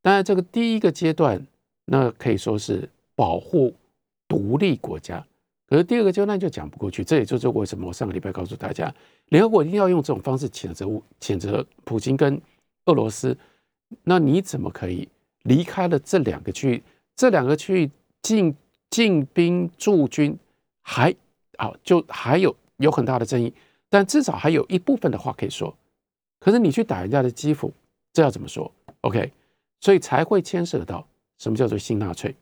[0.00, 1.44] 当然，这个第一个阶段
[1.84, 3.74] 那可以说是保护
[4.28, 5.24] 独立国家，
[5.68, 7.04] 可是第二个阶段就讲不过去。
[7.04, 8.92] 这也就是为什么我上个礼拜告诉大家，
[9.28, 10.86] 联合国一定要用这种方式谴责
[11.20, 12.40] 谴责普京跟
[12.86, 13.36] 俄罗斯。
[14.04, 15.08] 那你怎么可以
[15.42, 16.82] 离开了这两个区域？
[17.14, 17.90] 这两个区域
[18.22, 18.54] 进
[18.90, 20.38] 进兵驻军？
[20.80, 21.14] 还
[21.58, 23.52] 啊，就还有有很大的争议，
[23.88, 25.74] 但至少还有一部分的话可以说。
[26.38, 27.72] 可是你去打人家的基辅，
[28.12, 28.70] 这要怎么说
[29.02, 29.32] ？OK，
[29.80, 31.06] 所以才会牵涉到
[31.38, 32.34] 什么叫做新纳粹。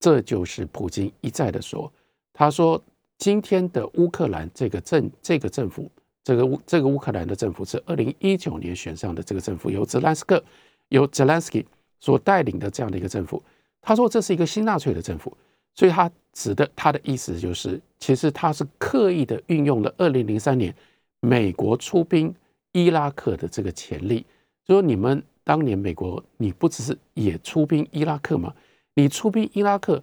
[0.00, 1.92] 这就是普京一再的说，
[2.32, 2.82] 他说
[3.18, 5.90] 今天的乌克兰这个政这个政府，
[6.24, 10.42] 这个乌这个乌克兰的政府是二零一九年选上的这个政府，由泽兰斯克
[10.88, 11.66] 由泽兰斯基
[12.00, 13.42] 所带领的这样的一个政府。
[13.82, 15.36] 他说这是一个新纳粹的政府。
[15.78, 20.74] 所以他指的他的意思就是，其实他是刻意的运用了二零零三年
[21.20, 22.34] 美国出兵
[22.72, 24.26] 伊拉克的这个潜力。
[24.64, 28.52] 就说你们当年美国，你不只是也出兵伊拉克吗？
[28.94, 30.02] 你出兵伊拉克，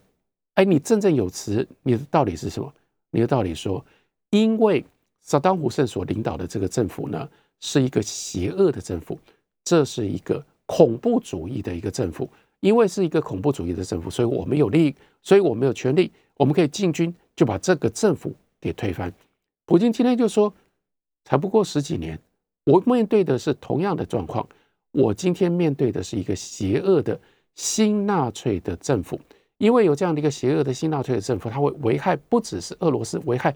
[0.53, 2.73] 哎，你振振有词，你的道理是什么？
[3.11, 3.85] 你的道理说，
[4.29, 4.85] 因为
[5.19, 9.19] 萨达姆胡塞所领导的这个政府呢，是一个邪恶的政府，
[9.65, 12.29] 这是一个恐怖主义的一个政府。
[12.61, 19.11] 因为是一个恐怖主义的政府，所以我们有利，所以我们有权利，我们可以进军，就把这个政府给推翻。
[19.65, 20.53] 普京今天就说，
[21.23, 22.17] 才不过十几年，
[22.63, 24.47] 我面对的是同样的状况，
[24.91, 27.19] 我今天面对的是一个邪恶的
[27.55, 29.19] 新纳粹的政府。
[29.57, 33.55] 因为有这样的一个邪恶的新纳粹的政府，它会危害不只是俄罗斯，危害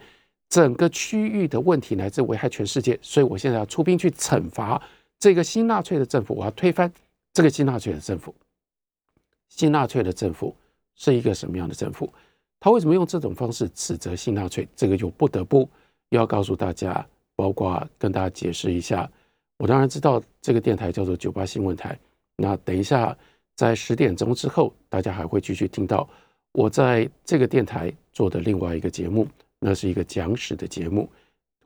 [0.49, 2.97] 整个区域的问题，乃至危害全世界。
[3.01, 4.81] 所以我现在要出兵去惩罚
[5.19, 6.91] 这个新纳粹的政府，我要推翻
[7.31, 8.33] 这个新纳粹的政府。
[9.49, 10.55] 新纳粹的政府
[10.99, 12.13] 是一个什么样的政府？
[12.59, 14.67] 他为什么用这种方式指责新纳粹？
[14.75, 15.67] 这个就不得不
[16.09, 17.03] 要告诉大家，
[17.35, 19.09] 包括跟大家解释一下。
[19.57, 21.97] 我当然知道这个电台叫做九八新闻台。
[22.35, 23.17] 那等一下
[23.55, 26.07] 在十点钟之后，大家还会继续听到
[26.51, 31.09] 我在这个电台做的另外一个节目，那是一个讲史的节目。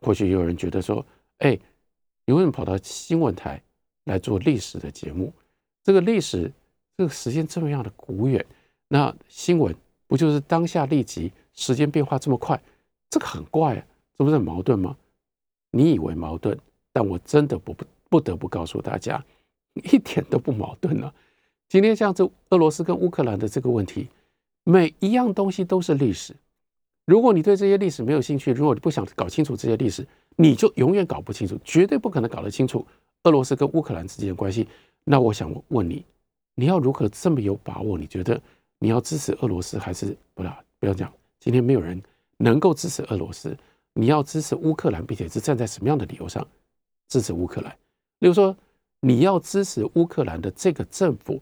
[0.02, 1.06] 或许有人觉得说
[1.40, 1.60] ：“哎，
[2.26, 3.62] 你为什么跑到新闻台
[4.06, 5.34] 来做历史的节目？
[5.84, 6.50] 这个历史。”
[6.96, 8.46] 这个时间这么样的古远，
[8.94, 9.76] 那新闻
[10.06, 11.32] 不就是当下立即？
[11.56, 12.62] 时间变化这么快，
[13.10, 14.96] 这个很怪啊，这不是很矛盾吗？
[15.72, 16.56] 你以为矛盾，
[16.92, 19.26] 但我真的不不不得不告诉大家，
[19.74, 21.12] 一点都不矛盾了。
[21.70, 24.08] 今天像这俄罗斯跟乌克兰的这个问题，
[24.64, 26.36] 每一样东西都是历史。
[27.06, 32.86] 如果你对这些历史没有兴趣，如果你不想搞清楚这些历史，你就永远搞不清楚，绝对不可能搞得清楚
[33.24, 34.68] 俄罗斯跟乌克兰之间的关系。
[35.04, 36.06] 那我想问你。
[36.56, 37.98] 你要如何这么有把握？
[37.98, 38.40] 你觉得
[38.84, 40.64] 你要支持俄罗斯还是不要？
[40.78, 42.04] 不要讲，今天没有人
[42.36, 43.58] 能够支持俄罗斯。
[43.94, 46.46] 你要支持乌克兰，并且是站在什么样的理由上
[47.08, 47.72] 支持乌克兰？
[48.20, 48.54] 例如说，
[49.00, 51.42] 你要支持乌克兰的这个政府，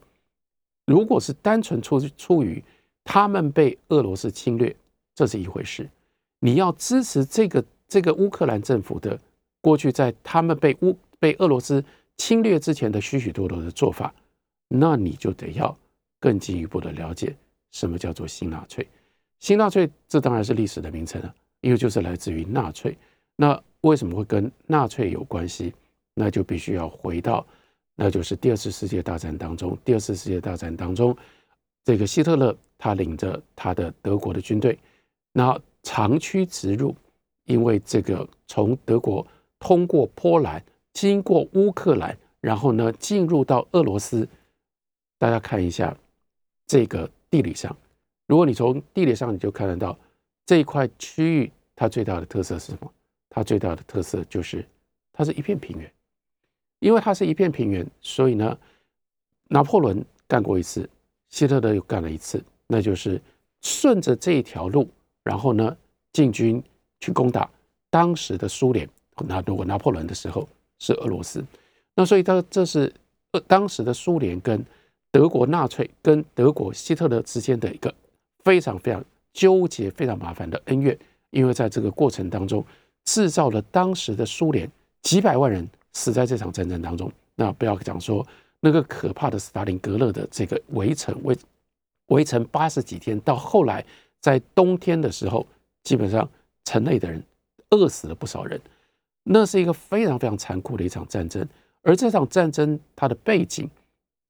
[0.86, 2.64] 如果是单纯出出于
[3.04, 4.76] 他们被俄罗斯侵略，
[5.16, 5.84] 这是一回事；
[6.42, 9.20] 你要支持这个这个乌克兰政府的
[9.62, 11.84] 过去在他们被乌被俄罗斯
[12.18, 14.14] 侵略之前的许许多多的做法。
[14.68, 15.76] 那你就得要
[16.22, 17.36] 更进一步的了解
[17.72, 18.88] 什么叫做新纳粹。
[19.40, 22.98] 新纳粹这当然是历史的名称啊，因为就是来自于纳粹。
[23.36, 25.74] 那为什么会跟纳粹有关系？
[26.14, 27.46] 那就必须要回到，
[27.96, 29.78] 那就是第二次世界大战当中。
[29.84, 31.16] 第二次世界大战当中，
[31.84, 34.78] 这个希特勒他领着他的德国的军队，
[35.32, 36.96] 那长驱直入，
[37.46, 39.26] 因为这个从德国
[39.58, 44.28] 通过波兰，经过乌克兰，然后呢进入到俄罗斯。
[45.18, 45.98] 大家看一下
[46.72, 47.76] 这个地理上，
[48.28, 50.00] 如果你从地理上你就看得到
[50.46, 52.90] 这一块区域，它最大的特色是什么？
[53.30, 54.66] 它最大的特色就是
[55.12, 55.92] 它是一片平原，
[56.80, 58.58] 因为它是一片平原，所以呢，
[59.50, 60.90] 拿破仑干过一次，
[61.28, 63.22] 希特勒又干了一次，那就是
[63.62, 64.90] 顺着这一条路，
[65.26, 65.76] 然后呢
[66.14, 66.64] 进军
[67.02, 67.50] 去攻打
[67.90, 68.88] 当时的苏联。
[69.28, 70.48] 那如果拿破仑的时候
[70.80, 71.44] 是俄罗斯，
[71.96, 72.94] 那所以它这是
[73.34, 74.66] 呃当时的苏联跟
[75.12, 77.94] 德国纳粹跟德国希特勒之间的一个
[78.44, 80.98] 非常非常纠结、非常麻烦的恩怨，
[81.30, 82.64] 因为在这个过程当中，
[83.06, 84.70] 制造了当时的苏联
[85.02, 87.12] 几百万人死在这场战争当中。
[87.36, 88.26] 那不要讲说
[88.60, 91.36] 那个可怕的斯大林格勒的这个围城，围
[92.08, 93.84] 围城八十几天，到后来
[94.20, 95.46] 在冬天的时候，
[95.84, 96.28] 基本上
[96.66, 97.22] 城内的人
[97.72, 98.60] 饿死了不少人。
[99.24, 101.48] 那是一个非常非常残酷的一场战争。
[101.84, 103.70] 而这场战争它的背景，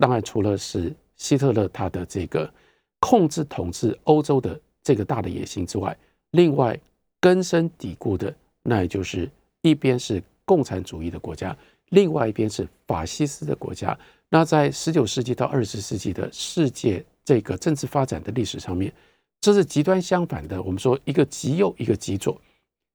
[0.01, 2.51] 当然除了是希特勒他的这个
[2.99, 5.95] 控制统治欧洲的这个大的野心之外，
[6.31, 6.75] 另外
[7.19, 8.33] 根深蒂固的，
[8.63, 9.29] 那也就是
[9.61, 11.55] 一边是共产主义的国家，
[11.89, 13.95] 另外一边是法西斯的国家。
[14.27, 18.91] 那在十九世纪到二十世纪的世界这个政治发展的历史上面，
[19.39, 20.59] 这是极端相反的。
[20.63, 22.41] 我们说一个极右，一个极左，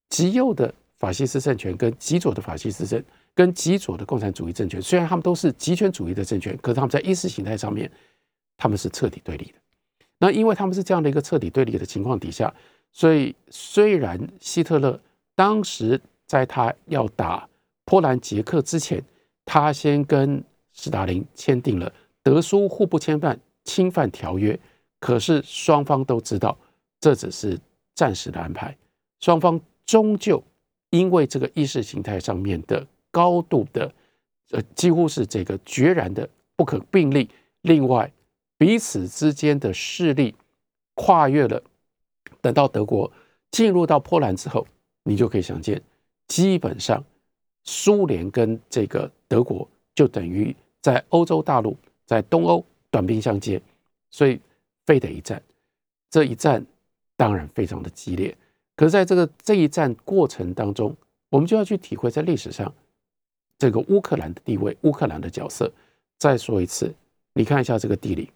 [0.09, 3.01] 极右的法西斯政权跟极左的法西斯政。
[3.37, 7.89] 跟极左的共产主义政权，虽然他们都是极权主义的政权，可是他们在意识形态上面，
[8.57, 9.59] 他们是彻底对立的。
[10.19, 12.53] 那因为他们是这样的一个彻底对立的情况底下，
[12.93, 14.99] 所以虽然希特勒
[15.35, 17.47] 当时在他要打
[17.85, 19.05] 波兰、捷克之前，
[19.45, 24.59] 他先跟斯大林签订了德苏互不侵犯侵犯条约，
[24.99, 26.57] 可是双方都知道
[26.99, 27.61] 这只是
[27.95, 28.75] 暂时的安排，
[29.21, 30.43] 双方终究
[30.89, 32.87] 因为这个意识形态上面的。
[33.17, 33.91] 高度的，
[34.51, 37.31] 呃，几乎是这个决然的不可并立。
[37.63, 38.13] 另外，
[38.59, 40.35] 彼此之间的势力
[40.93, 41.63] 跨越了。
[42.43, 43.11] 等到德国
[43.51, 44.67] 进入到波兰之后，
[45.05, 45.81] 你就可以想见，
[46.29, 47.03] 基本上
[47.65, 51.75] 苏联跟这个德国就等于在欧洲大陆，
[52.05, 53.59] 在东欧短兵相接，
[54.11, 54.39] 所以
[54.85, 55.43] 非得一战。
[56.11, 56.63] 这一战
[57.17, 58.37] 当然非常的激烈。
[58.77, 60.95] 可是在这个这一战过程当中，
[61.31, 62.71] 我们就要去体会在历史上。
[63.59, 65.73] 这个乌克兰的地位，乌克兰的角色。
[66.19, 66.95] 再说一次，
[67.35, 68.31] 你看一下这个地理，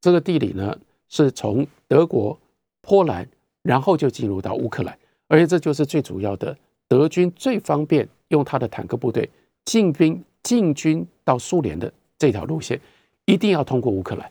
[0.00, 0.76] 这个地理呢
[1.08, 2.36] 是从德国、
[2.80, 3.24] 波兰，
[3.62, 6.56] 然后就进入到乌克兰，而且这就是最主要的
[6.88, 9.30] 德军最方便用他的坦克部队
[9.64, 12.80] 进兵进军到苏联的这条路线，
[13.26, 14.28] 一定要通过乌克兰。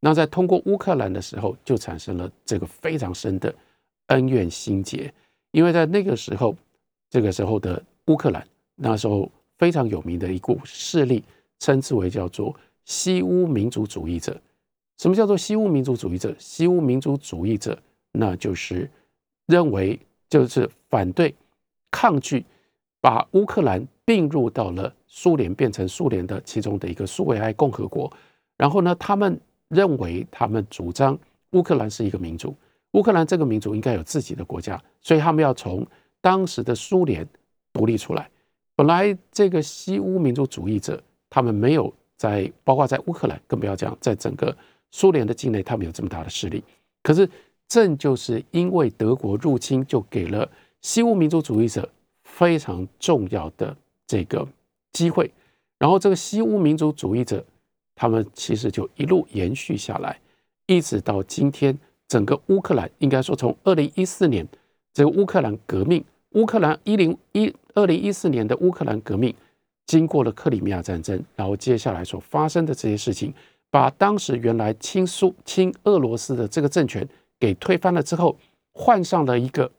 [0.00, 3.54] 那在通过乌克兰的时候，就产生了这个非常深的
[4.08, 5.10] 恩怨心结，
[5.52, 6.54] 因为在那个时候，
[7.08, 9.30] 这个时候的乌克兰，那时候。
[9.62, 11.22] 非常有名的一股势力，
[11.60, 12.52] 称之为叫做
[12.84, 14.36] 西乌民族主义者。
[14.98, 16.34] 什么叫做西乌民族主义者？
[16.36, 18.90] 西乌民族主义者，那就是
[19.46, 19.96] 认为
[20.28, 21.32] 就是反对、
[21.92, 22.44] 抗拒
[23.00, 28.12] 把乌克兰并入到了苏联，变成苏联的其中的一个苏维埃共和国。
[28.56, 31.16] 然后呢，他们认为，他们主张
[31.52, 32.52] 乌克兰是一个民族，
[32.94, 35.86] 乌克兰这个民族应该有自己的国家，所以他们要从
[36.20, 37.24] 当时的苏联
[37.72, 38.28] 独立出来。
[38.74, 44.56] 本来这个西乌民族主义者，他们没有在，包括在乌克兰，更不要讲在整个
[44.90, 46.64] 苏联的境内，他们有这么大的势力。
[47.02, 47.28] 可是
[47.68, 50.48] 正就是因为德国入侵，就给了
[50.80, 51.88] 西乌民族主义者
[52.24, 54.46] 非常重要的这个
[54.92, 55.30] 机会。
[55.78, 57.44] 然后这个西乌民族主义者，
[57.94, 60.18] 他们其实就一路延续下来，
[60.66, 61.76] 一直到今天，
[62.08, 64.46] 整个乌克兰应该说从二零一四年
[64.94, 66.02] 这个乌克兰革命。
[66.34, 69.34] 乌克兰一零一二零一四年的乌克兰革命，
[69.86, 73.32] 经过了克里米亚战争，然后接下来所发生的这些事情，
[73.70, 77.06] 把当时原来亲苏亲俄罗斯的这个政权
[77.40, 78.38] 给推翻了之后，
[78.72, 79.70] 换上了一个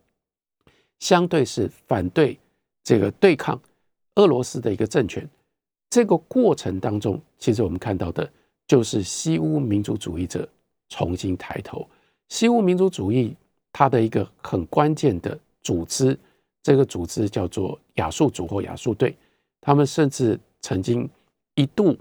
[0.99, 2.37] 相对是反对
[2.83, 3.59] 这个对抗
[4.15, 5.27] 俄罗斯的一个政权。
[5.89, 8.27] 这个过程当中，其实我们看到的
[8.65, 10.47] 就是西乌民族主义者
[10.89, 11.87] 重新抬头。
[12.29, 13.35] 西乌民族主义
[13.71, 16.17] 它的一个很关键的组织。
[16.63, 19.15] 这个组织叫做亚速组或亚速队，
[19.61, 21.07] 他们甚至曾经
[21.55, 21.95] 一度，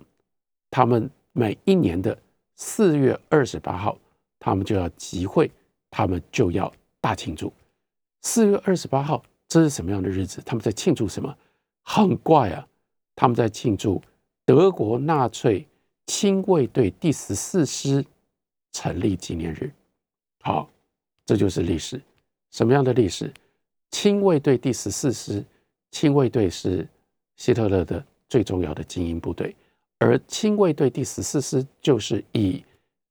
[0.71, 2.17] 他们每一年的
[2.55, 3.99] 四月二十八号，
[4.39, 5.51] 他们就要集会，
[5.91, 7.53] 他们就要大庆祝。
[8.23, 10.41] 四月二十八号，这是什么样的日子？
[10.47, 11.37] 他们在庆祝什么？
[11.83, 12.65] 很怪啊！
[13.17, 14.01] 他们在庆祝
[14.45, 15.67] 德国纳粹
[16.07, 18.05] 亲卫队第十四师
[18.71, 19.73] 成立纪念日。
[20.41, 20.71] 好，
[21.27, 22.01] 这就是历史。
[22.53, 23.33] 什么样的历史？
[23.93, 25.45] 亲卫队第十四师，
[25.93, 26.89] 亲卫队是
[27.37, 29.55] 希特勒的最重要的精英部队，
[29.99, 32.65] 而亲卫队第十四师就是以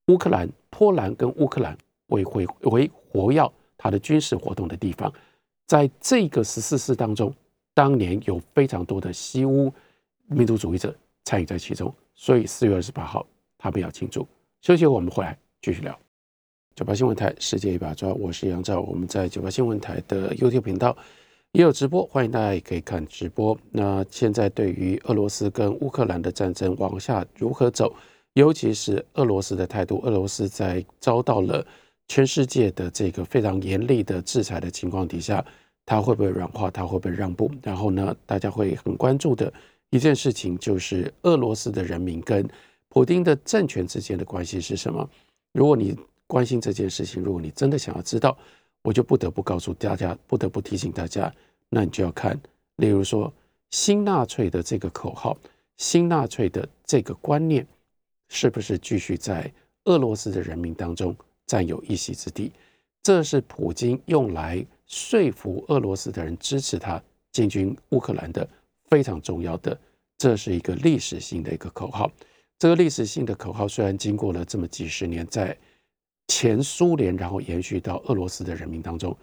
[0.08, 1.78] 乌克兰、波兰跟乌克兰
[2.08, 5.12] 为为为活跃他的军事活动的地方。
[5.68, 7.34] 在这个十四师当中，
[7.74, 9.72] 当年有非常多的西乌
[10.26, 13.26] 民族主义者参与在其中，所以四月二十八号
[13.58, 14.28] 他们要庆祝。
[14.62, 15.98] 休息，我们回来继续聊。
[16.74, 18.80] 九八新闻台世界一把抓，我是杨照。
[18.80, 20.96] 我们在九八新闻台的 YouTube 频道
[21.52, 23.58] 也有直播，欢迎大家也可以看直播。
[23.72, 27.94] 那现在对于俄罗斯跟乌克兰的战争往下如何走，
[28.34, 31.64] 尤其是俄罗斯的态度，俄罗斯在遭到了
[32.08, 35.44] 全世界的这个非常严厉的制裁的情况底下，
[35.86, 36.72] 它会不会软化？
[36.72, 37.52] 它会不会让步？
[37.62, 39.52] 然后呢，大家会很关注的
[39.90, 42.48] 一件事情就是俄罗斯的人民跟
[42.88, 45.08] 普京的政权之间的关系是什么？
[45.52, 45.94] 如果你
[46.32, 48.38] 关心这件事情，如果你真的想要知道，
[48.84, 51.30] 我就不得不告诉大家，不得不提醒大家，
[51.68, 52.40] 那你就要看，
[52.78, 53.34] 例如说
[53.72, 55.38] 新纳粹的这个口号，
[55.76, 57.68] 新纳粹的这个观念，
[58.30, 59.52] 是不是继续在
[59.84, 61.14] 俄罗斯的人民当中？
[61.48, 62.50] 占有一席之地，
[63.04, 67.04] 这是普京用来说服俄罗斯的人支持他
[67.34, 68.48] 进军乌克兰的
[68.90, 69.78] 非常重要的，
[70.18, 72.10] 这是一个历史性的一个口号。
[72.58, 75.58] 这个历史性的口号虽然经过了这么几十年，在
[76.34, 79.14] 前苏联，然后延续到俄罗斯的人民当中，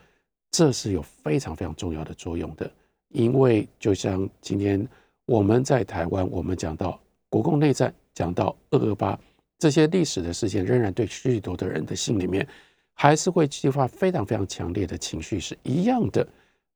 [0.50, 2.70] 这是有非常非常重要的作用的。
[3.08, 4.86] 因为就像今天
[5.24, 7.00] 我们在台湾，我们讲到
[7.30, 9.18] 国共内战，讲到二二八。
[9.58, 12.46] 这些历史的事件仍然对许多的人的心里面，
[12.92, 16.28] 还是会激发非常非常强烈的情绪，是一样的。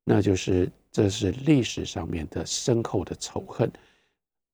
[0.03, 3.71] 那就是这是历史上面的深厚的仇恨。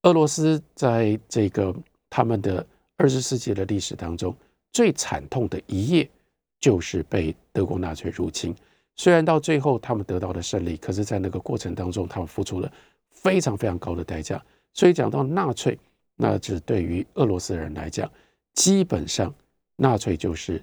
[0.04, 1.74] 俄罗斯在这个
[2.10, 2.66] 他们的
[2.98, 4.36] 二十世纪的历史当中，
[4.72, 6.10] 最惨痛的一页
[6.60, 8.56] 就是被德国纳粹入侵。
[8.96, 12.72] 虽然到最后他们得到了胜利，可是，在那个过程当中，他们付出了
[13.10, 14.44] 非常非常高的代价。
[14.74, 15.78] 所以讲到纳粹。
[16.22, 18.12] 那只对于俄罗斯人来讲，
[18.56, 19.34] 基本上
[19.78, 20.62] 纳粹就是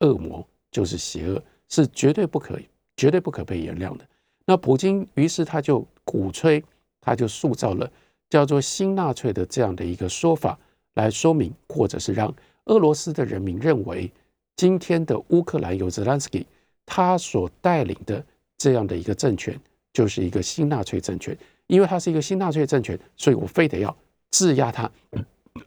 [0.00, 4.04] 恶魔，就是邪恶，是绝对不可以、绝对不可被原谅的。
[4.44, 6.60] 那普京于是他就鼓吹，
[7.00, 7.88] 他就塑造了
[8.28, 10.58] 叫做新纳粹的这样的一个说法，
[10.94, 12.34] 来说明或者是让
[12.66, 14.10] 俄罗斯的人民认为，
[14.54, 16.46] 今天的乌克兰由泽连斯基
[16.84, 18.24] 他所带领的
[18.56, 19.58] 这样的一个政权，
[19.92, 21.36] 就是一个新纳粹政权，
[21.66, 23.94] 因为他是一个新纳粹政权，所以我非得要。
[24.32, 24.90] 质押他，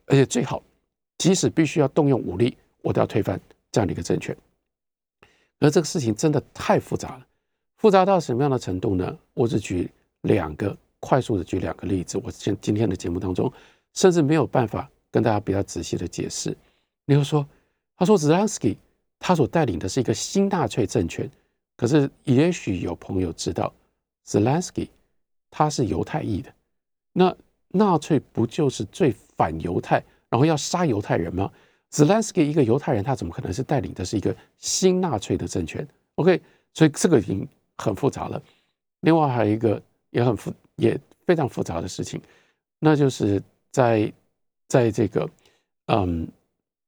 [0.06, 0.62] 而且最好，
[1.18, 3.39] 即使必须要动用武力，我都要推翻
[3.72, 4.36] 这样的一个政权。
[5.60, 7.26] 而这个事情真的太复杂了，
[7.78, 9.18] 复杂到什么样的程度呢？
[9.34, 9.89] 我只举
[10.22, 12.20] 两个，快速的举两个例子。
[12.24, 13.52] 我今今天的节目当中，
[13.93, 16.56] 甚至没有办法跟大家比较仔细的解释。
[17.10, 17.45] 比如说，
[17.97, 18.78] 他说泽连斯基
[19.18, 21.30] 他所带领的是一个新纳粹政权，
[21.76, 23.74] 可是也许有朋友知道，
[24.24, 24.89] 泽连斯基
[25.49, 26.53] 他是犹太裔的，
[27.12, 27.36] 那。
[27.72, 31.51] 纳粹不就是最反犹太，然后要杀犹太人吗？
[31.91, 36.41] 泽连斯基一个犹太人，他怎么可能是带领的是一个新纳粹的政权？OK，
[36.74, 37.47] 所以这个已经
[37.78, 38.41] 很复杂了。
[39.01, 39.80] 另外还有一个
[40.10, 42.20] 也很复也非常复杂的事情，
[42.80, 43.39] 那就是
[43.70, 44.12] 在
[44.68, 45.30] 在这个
[45.86, 46.28] 嗯，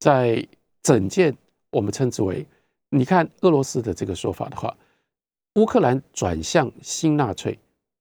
[0.01, 0.43] 在
[0.81, 1.37] 整件
[1.69, 2.43] 我们称之为
[2.89, 4.75] 你看俄罗斯的这个说法的话，
[5.55, 7.57] 乌克兰转向新纳粹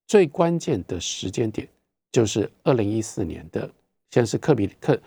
[0.06, 1.68] 最关键的时间点。
[2.10, 3.70] 就是二零一四年的，
[4.10, 4.98] 先是克里克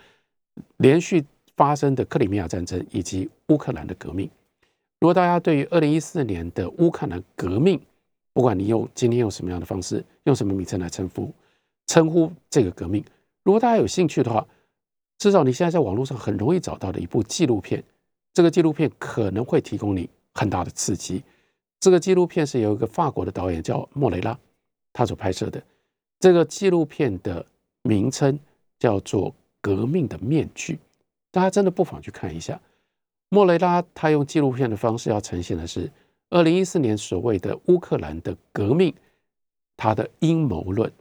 [0.78, 1.26] 连续
[1.58, 4.30] 发生的克里米亚战争以及乌克兰的革命。
[5.00, 7.82] 如果大家对于二零一四年的乌克兰革命，
[8.32, 11.34] 不管你用今天用什么样的方式，用什么名称来称呼
[11.88, 13.04] 称呼这个革命，
[13.42, 14.48] 如果大家有兴趣的话，
[15.24, 17.82] 至少你现在在网络上很容易找到的一部纪录片，
[18.34, 21.24] 这个纪录片可能会提供你很大的刺激。
[21.80, 24.38] 这个纪录片是由一个法国的导演叫莫雷拉
[24.92, 25.64] 他所拍摄的。
[26.20, 27.46] 这个纪录片的
[27.84, 28.38] 名称
[28.78, 30.74] 叫做《革命的面具》，
[31.32, 32.60] 大家真的不妨去看一下。
[33.30, 35.90] 莫雷拉他用纪录片的方式要呈现的是
[36.32, 38.94] 二零一四年所谓的乌克兰的革命，
[39.78, 40.92] 他的阴谋论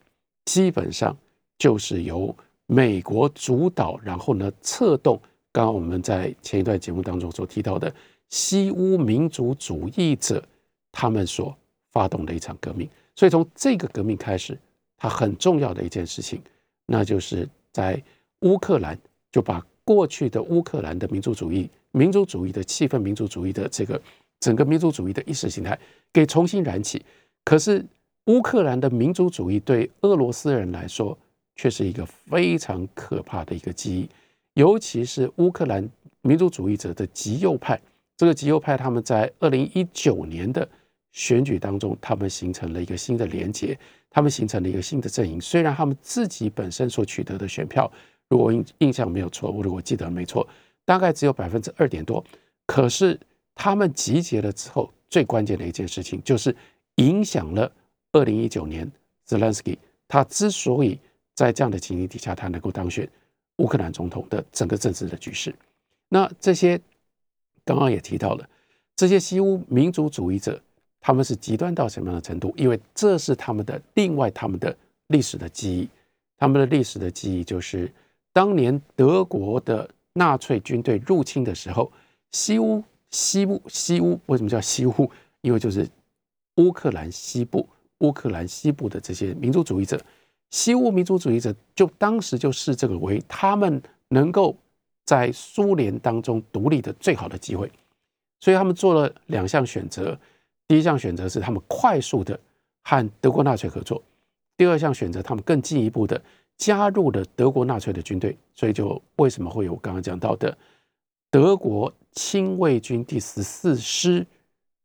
[0.45, 1.13] 基本上
[1.57, 2.33] 就是由
[2.67, 5.19] 美国主导，然后呢策动。
[5.51, 7.93] 刚刚我们在前一段节目当中所提到的
[8.29, 10.43] 西乌民族主义者
[10.91, 11.55] 他们所
[11.91, 12.89] 发动的一场革命。
[13.15, 14.57] 所以从这个革命开始。
[14.95, 16.41] 它很重要的一件事情，
[16.85, 18.01] 那就是在
[18.43, 18.97] 乌克兰
[19.33, 24.01] 就把过去的乌克兰的民族主义、民族主义的气氛、民族主义的这个
[24.39, 25.77] 整个民族主义的意识形态
[26.13, 27.03] 给重新燃起。
[27.43, 27.85] 可是
[28.27, 31.17] 乌克兰的民族主义对俄罗斯人来说
[31.55, 34.09] 却是一个非常可怕的一个记忆，
[34.53, 35.87] 尤其是乌克兰
[36.21, 37.79] 民族主义者的极右派。
[38.15, 40.67] 这个极右派他们在二零一九年的
[41.11, 43.77] 选举当中，他们形成了一个新的连结。
[44.15, 47.91] 他们形成了一个新的阵营，虽然他们自己本身所取得的选票，
[48.29, 50.47] 如果印印象没有错，我如果记得没错，
[50.85, 52.23] 大概只有百分之二点多。
[52.67, 53.19] 可是
[53.55, 56.55] 他们集结了之后，最关键的一件事情就是
[56.97, 57.71] 影响了
[58.11, 58.89] 二零一九年
[59.27, 59.77] Zelensky
[60.07, 60.99] 他之所以
[61.33, 63.07] 在这样的情形底下他能够当选
[63.57, 65.53] 乌克兰总统的整个政治的局势。
[66.09, 66.79] 那这些
[67.65, 68.49] 刚刚也提到了，
[68.95, 70.61] 这些西乌民族主义者。
[71.05, 72.53] 他们是极端到什么样的程度？
[72.55, 74.73] 因为这是他们的另外他们的
[75.07, 75.89] 历史的记忆，
[76.37, 77.91] 他们的历史的记忆就是
[78.31, 81.91] 当年德国的纳粹军队入侵的时候，
[82.31, 82.81] 西乌
[83.11, 85.11] 西乌西乌为什么叫西乌？
[85.41, 85.85] 因为就是
[86.55, 87.67] 乌克兰西部，
[87.97, 90.01] 乌克兰西部的这些民族主义者，
[90.53, 94.55] 西欧民族主义者就当时就视这个为他们能够
[95.03, 97.71] 在苏联当中独立的最好的机会，
[98.39, 100.15] 所以他们做了两项选择。
[100.67, 102.39] 第一项选择是他们快速的
[102.83, 103.99] 和德国纳粹合作，
[104.55, 106.21] 第二项选择他们更进一步的
[106.55, 110.55] 加入了德国纳粹的军队，所以就为什么会有刚刚讲到的
[111.31, 114.23] 德国亲卫军第十四师？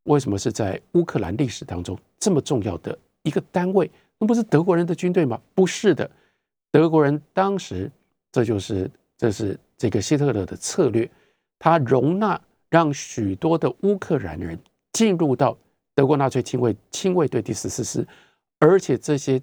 [0.05, 3.89] 为什么是在乌克兰历史当中这么重要的一个单位？
[4.19, 5.41] 那不是德国人的军队吗？
[5.55, 6.11] 不是的，
[6.71, 7.91] 德国人当时
[8.31, 11.09] 这就是这是这个希特勒的策略，
[11.57, 12.39] 他容纳
[12.69, 14.59] 让许多的乌克兰人
[14.93, 15.57] 进入到。
[15.95, 18.07] 德国纳粹亲卫亲卫队第十四师，
[18.57, 19.41] 而且这些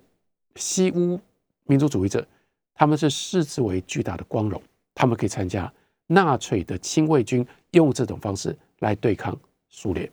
[0.55, 1.21] 西乌
[1.65, 2.27] 民族主义者，
[2.73, 4.63] 他们是视之为巨大的光荣，
[4.95, 5.71] 他们可以参加
[6.07, 10.11] 纳粹的亲卫军，用这种方式来对抗苏联。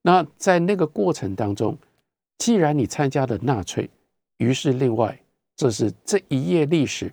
[0.00, 1.76] 那在那个过程当中，
[2.38, 3.88] 既然你参加了纳粹，
[4.38, 5.18] 于是另外
[5.56, 7.12] 这是这一页历史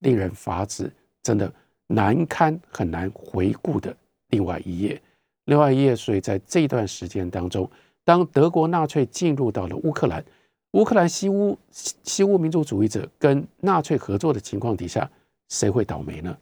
[0.00, 0.92] 令人发指，
[1.22, 1.52] 真的
[1.86, 3.96] 难堪很难回顾的
[4.28, 5.00] 另外一页，
[5.44, 5.94] 另外一页。
[5.96, 7.70] 所以在这段时间当中。
[8.04, 10.24] 当德国纳粹进入到了乌克兰，
[10.72, 15.08] 乌克兰西乌西乌民族主义者跟纳粹合作的情况底下，
[15.50, 16.36] 谁会倒霉呢？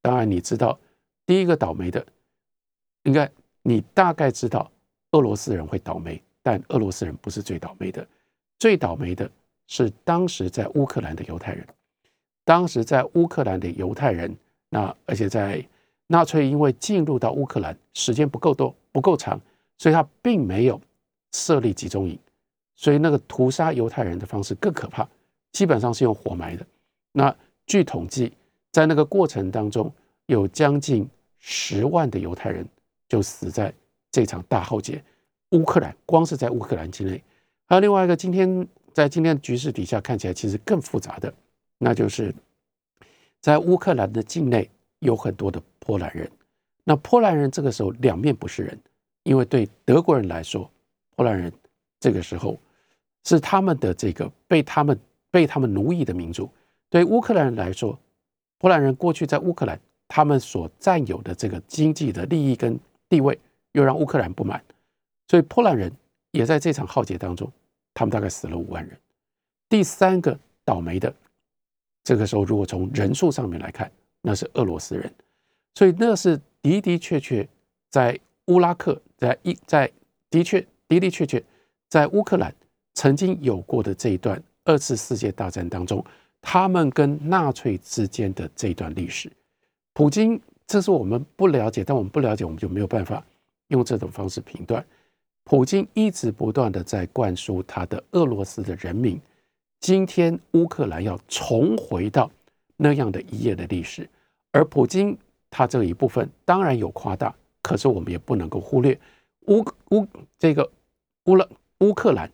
[0.00, 0.78] 当然，你知道
[1.26, 2.06] 第一个倒霉的，
[3.02, 3.28] 应该
[3.62, 4.70] 你大概知道
[5.10, 8.04] 俄罗斯人会倒霉，但俄罗斯人不是最倒霉的，
[8.58, 9.30] 最倒霉的
[9.68, 11.64] 是当时在乌克兰的犹太人。
[12.44, 14.36] 当时在乌克兰的犹太人，
[14.68, 15.64] 那而且在
[16.08, 19.40] 纳粹因为进入到乌克兰时间不够多不够长，
[19.78, 20.80] 所以他并没有。
[21.32, 22.18] 设立集中营，
[22.74, 25.08] 所以那个屠杀犹太人的方式更可怕，
[25.52, 26.66] 基本上是用活埋的。
[27.12, 27.32] 那
[27.66, 28.32] 据统计，
[28.72, 29.92] 在那个过程当中，
[30.26, 32.66] 有将近十万的犹太人
[33.08, 33.72] 就死在
[34.10, 35.00] 这场大浩劫。
[35.50, 37.22] 乌克兰光是在乌克兰境内，
[37.66, 41.32] 还有另外一个，今天在今天的局势底下看起来其实更复杂的，
[41.78, 42.34] 那就是
[43.40, 44.70] 在乌克兰的境内
[45.00, 46.30] 有很多的波兰人。
[46.84, 48.80] 那波兰人这个时候两面不是人，
[49.24, 50.70] 因为对德国人来说。
[51.16, 51.52] 波兰人
[51.98, 52.58] 这个时候
[53.26, 54.98] 是他们的这个被他们
[55.30, 56.50] 被他们奴役的民族。
[56.88, 57.98] 对乌克兰人来说，
[58.56, 59.78] 波兰人过去在乌克兰
[60.08, 63.38] 他们所占有的这个经济的利益跟地位，
[63.72, 64.64] 又让乌克兰不满，
[65.30, 65.92] 所以波兰人
[66.32, 67.48] 也在这场浩劫当中，
[67.94, 68.98] 他们大概死了五万人。
[69.68, 71.14] 第三个倒霉的，
[72.02, 73.88] 这个时候如果从人数上面来看，
[74.22, 75.08] 那是俄罗斯人。
[75.76, 77.48] 所以那是的的确确
[77.90, 79.88] 在乌拉克，在一在
[80.28, 80.60] 的确。
[80.88, 81.40] 的的确确，
[81.88, 82.52] 在乌克兰
[82.94, 86.04] 曾经有过的这一段二次世界大战当中，
[86.40, 89.30] 他们跟纳粹之间的这段历史，
[89.92, 93.24] 普京，这是我们不了解，但我们不了解，我们就没有办法
[93.68, 94.84] 用这种方式评断。
[95.44, 99.20] 普京一直不断的在灌输他的俄罗斯的人民，
[99.80, 102.30] 今天乌克兰要重回到
[102.76, 104.08] 那样的一页的历史，
[104.52, 105.16] 而普京
[105.50, 108.98] 他这一部分当然有夸大，可是我们也不能够忽略
[109.48, 110.06] 乌乌
[110.38, 110.70] 这个。
[111.26, 111.46] 乌了
[111.80, 112.28] 乌克兰，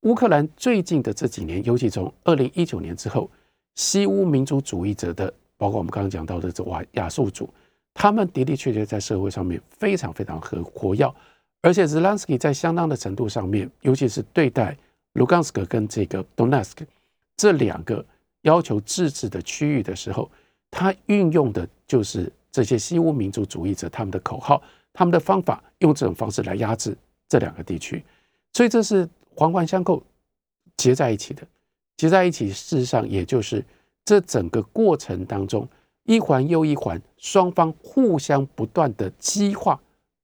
[0.00, 3.30] 乌克兰最近的这几年，尤其从二零一九年之后，
[3.76, 7.48] 西乌民族主义者的，包括我们刚刚讲到的这瓦亚述族，
[7.94, 11.14] 他们的的确确在社会上面非常非常和活跃，
[11.62, 14.76] 而且 Zelensky 在相当的程度上面，尤其是对待
[15.12, 16.76] 卢甘斯克跟这个 Donetsk
[17.36, 18.04] 这两个
[18.42, 20.30] 要求自治的区域的时候，
[20.70, 26.96] 他运用的就是这些西乌民族主义者他们的口号，他们的方法，用这种方式来压制。
[27.30, 28.02] 这两个地区，
[28.54, 30.02] 所以这是环环相扣、
[30.78, 31.46] 结在一起的。
[31.98, 33.62] 结在一起，事实上也就是
[34.02, 35.68] 这整个过程当中，
[36.04, 39.78] 一环又一环，双方互相不断的激化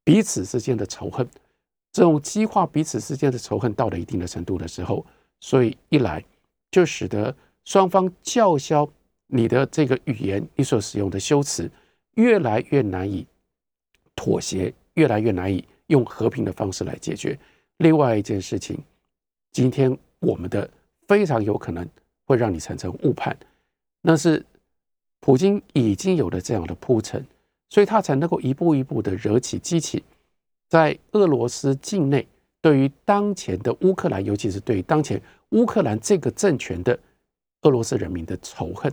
[0.04, 1.26] 彼此之间的仇恨。
[1.92, 5.04] 这种激化彼此之间的仇恨到了一定的程度的时候，
[5.40, 6.24] 所以一来
[6.70, 7.34] 就使得
[7.64, 8.88] 双方叫嚣
[9.26, 11.70] 你的这个语言，你所使用的修辞
[12.14, 13.26] 越来越难以
[14.14, 15.64] 妥协，越来越难以。
[15.88, 17.38] 用和平的方式来解决。
[17.76, 18.82] 另外一件事情，
[19.52, 20.68] 今天我们的
[21.06, 21.86] 非常有可能
[22.24, 23.36] 会让你产生误判，
[24.00, 24.42] 那是
[25.20, 27.22] 普京已经有了这样的铺陈，
[27.70, 30.02] 所以他才能够一步一步的惹起激起
[30.68, 32.26] 在俄罗斯境内
[32.60, 36.98] 对于当前的乌克兰，尤其是对于当前乌克兰这个政权的
[37.62, 38.92] 俄罗斯人民的仇恨。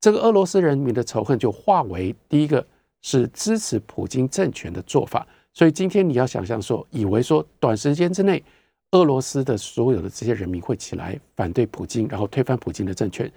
[0.00, 2.66] 这个俄罗斯人民的仇恨就化为第一个
[3.02, 5.26] 是支持普京政权的做法。
[5.52, 8.42] 所以今天你要想象说，以为说短时间之内，
[8.90, 13.30] 俄罗斯的所有的这些人民会起来反对普京，然后推翻普京的政权，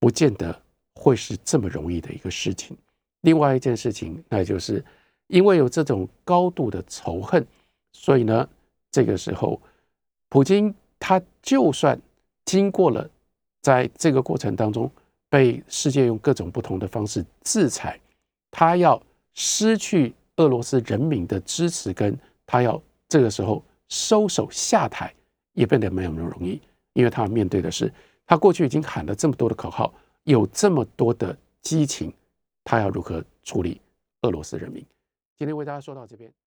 [0.00, 0.58] 不见得
[0.94, 2.76] 会是这么容易的一个事情。
[3.22, 4.84] 另外一件事情，那就是
[5.26, 7.44] 因为有这种高度的仇恨，
[7.92, 8.48] 所以呢，
[8.90, 9.60] 这个时候，
[10.28, 11.98] 普京他就算
[12.44, 13.08] 经过了
[13.60, 14.90] 在这个过程当中
[15.28, 17.98] 被世界用各种不同的方式制裁，
[18.50, 19.00] 他要
[19.34, 25.14] 失去俄罗斯人民的支持，跟他要这个时候收手下台，
[25.54, 26.60] 也变得没有那么容易，
[26.92, 27.92] 因为他面对的是
[28.26, 29.92] 他过去已经喊了这么多的口号，
[30.24, 32.12] 有这么多的激情，
[32.64, 33.80] 他要如何处理
[34.22, 34.84] 俄罗斯人民？
[35.36, 36.32] 今天为大家说到这边。